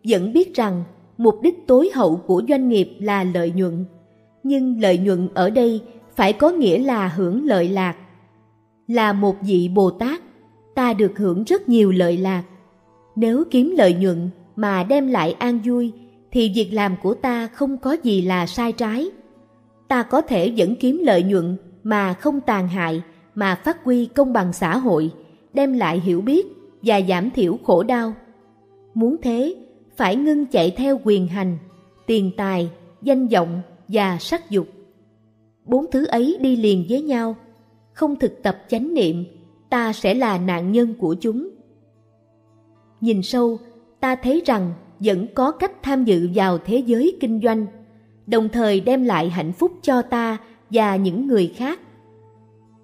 Vẫn 0.04 0.32
biết 0.32 0.54
rằng 0.54 0.84
mục 1.18 1.34
đích 1.42 1.66
tối 1.66 1.90
hậu 1.94 2.16
của 2.16 2.42
doanh 2.48 2.68
nghiệp 2.68 2.88
là 2.98 3.24
lợi 3.24 3.52
nhuận, 3.56 3.84
nhưng 4.42 4.80
lợi 4.80 4.98
nhuận 4.98 5.28
ở 5.34 5.50
đây 5.50 5.82
phải 6.16 6.32
có 6.32 6.50
nghĩa 6.50 6.78
là 6.78 7.08
hưởng 7.08 7.46
lợi 7.46 7.68
lạc. 7.68 7.96
Là 8.86 9.12
một 9.12 9.36
vị 9.42 9.70
Bồ 9.74 9.90
Tát, 9.90 10.20
ta 10.74 10.92
được 10.92 11.18
hưởng 11.18 11.44
rất 11.44 11.68
nhiều 11.68 11.90
lợi 11.90 12.16
lạc. 12.16 12.42
Nếu 13.16 13.44
kiếm 13.50 13.74
lợi 13.78 13.94
nhuận 13.94 14.30
mà 14.56 14.84
đem 14.84 15.06
lại 15.06 15.32
an 15.32 15.60
vui, 15.64 15.92
thì 16.30 16.52
việc 16.54 16.70
làm 16.72 16.96
của 17.02 17.14
ta 17.14 17.46
không 17.46 17.78
có 17.78 17.96
gì 18.02 18.22
là 18.22 18.46
sai 18.46 18.72
trái. 18.72 19.10
Ta 19.88 20.02
có 20.02 20.20
thể 20.20 20.52
vẫn 20.56 20.76
kiếm 20.76 21.00
lợi 21.04 21.22
nhuận 21.22 21.56
mà 21.82 22.14
không 22.14 22.40
tàn 22.40 22.68
hại, 22.68 23.02
mà 23.34 23.54
phát 23.54 23.84
huy 23.84 24.06
công 24.06 24.32
bằng 24.32 24.52
xã 24.52 24.76
hội, 24.76 25.10
đem 25.54 25.72
lại 25.72 26.00
hiểu 26.00 26.20
biết 26.20 26.46
và 26.82 27.00
giảm 27.08 27.30
thiểu 27.30 27.58
khổ 27.64 27.82
đau. 27.82 28.12
Muốn 28.94 29.16
thế, 29.22 29.54
phải 29.98 30.16
ngưng 30.16 30.46
chạy 30.46 30.70
theo 30.70 31.00
quyền 31.04 31.26
hành, 31.26 31.58
tiền 32.06 32.30
tài, 32.36 32.70
danh 33.02 33.28
vọng 33.28 33.60
và 33.88 34.18
sắc 34.20 34.50
dục. 34.50 34.68
Bốn 35.64 35.90
thứ 35.90 36.06
ấy 36.06 36.38
đi 36.40 36.56
liền 36.56 36.86
với 36.88 37.02
nhau, 37.02 37.36
không 37.92 38.16
thực 38.16 38.42
tập 38.42 38.58
chánh 38.68 38.94
niệm, 38.94 39.24
ta 39.70 39.92
sẽ 39.92 40.14
là 40.14 40.38
nạn 40.38 40.72
nhân 40.72 40.94
của 40.94 41.14
chúng. 41.14 41.48
Nhìn 43.00 43.22
sâu, 43.22 43.58
ta 44.00 44.14
thấy 44.14 44.42
rằng 44.46 44.72
vẫn 44.98 45.26
có 45.34 45.50
cách 45.50 45.82
tham 45.82 46.04
dự 46.04 46.28
vào 46.34 46.58
thế 46.58 46.78
giới 46.78 47.16
kinh 47.20 47.40
doanh, 47.42 47.66
đồng 48.26 48.48
thời 48.48 48.80
đem 48.80 49.04
lại 49.04 49.28
hạnh 49.28 49.52
phúc 49.52 49.72
cho 49.82 50.02
ta 50.02 50.38
và 50.70 50.96
những 50.96 51.26
người 51.26 51.52
khác. 51.56 51.80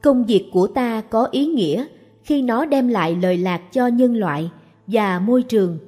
Công 0.02 0.24
việc 0.24 0.48
của 0.52 0.66
ta 0.66 1.00
có 1.00 1.28
ý 1.30 1.46
nghĩa 1.46 1.86
khi 2.22 2.42
nó 2.42 2.66
đem 2.66 2.88
lại 2.88 3.16
lợi 3.22 3.36
lạc 3.36 3.72
cho 3.72 3.86
nhân 3.86 4.16
loại 4.16 4.50
và 4.86 5.18
môi 5.18 5.42
trường. 5.42 5.78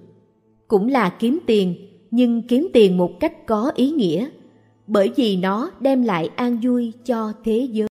Cũng 0.68 0.88
là 0.88 1.08
kiếm 1.08 1.38
tiền, 1.46 1.74
nhưng 2.10 2.42
kiếm 2.42 2.68
tiền 2.72 2.96
một 2.96 3.20
cách 3.20 3.46
có 3.46 3.72
ý 3.74 3.90
nghĩa, 3.90 4.28
bởi 4.86 5.10
vì 5.16 5.36
nó 5.36 5.70
đem 5.80 6.02
lại 6.02 6.30
an 6.36 6.58
vui 6.62 6.92
cho 7.04 7.32
thế 7.44 7.68
giới. 7.72 7.84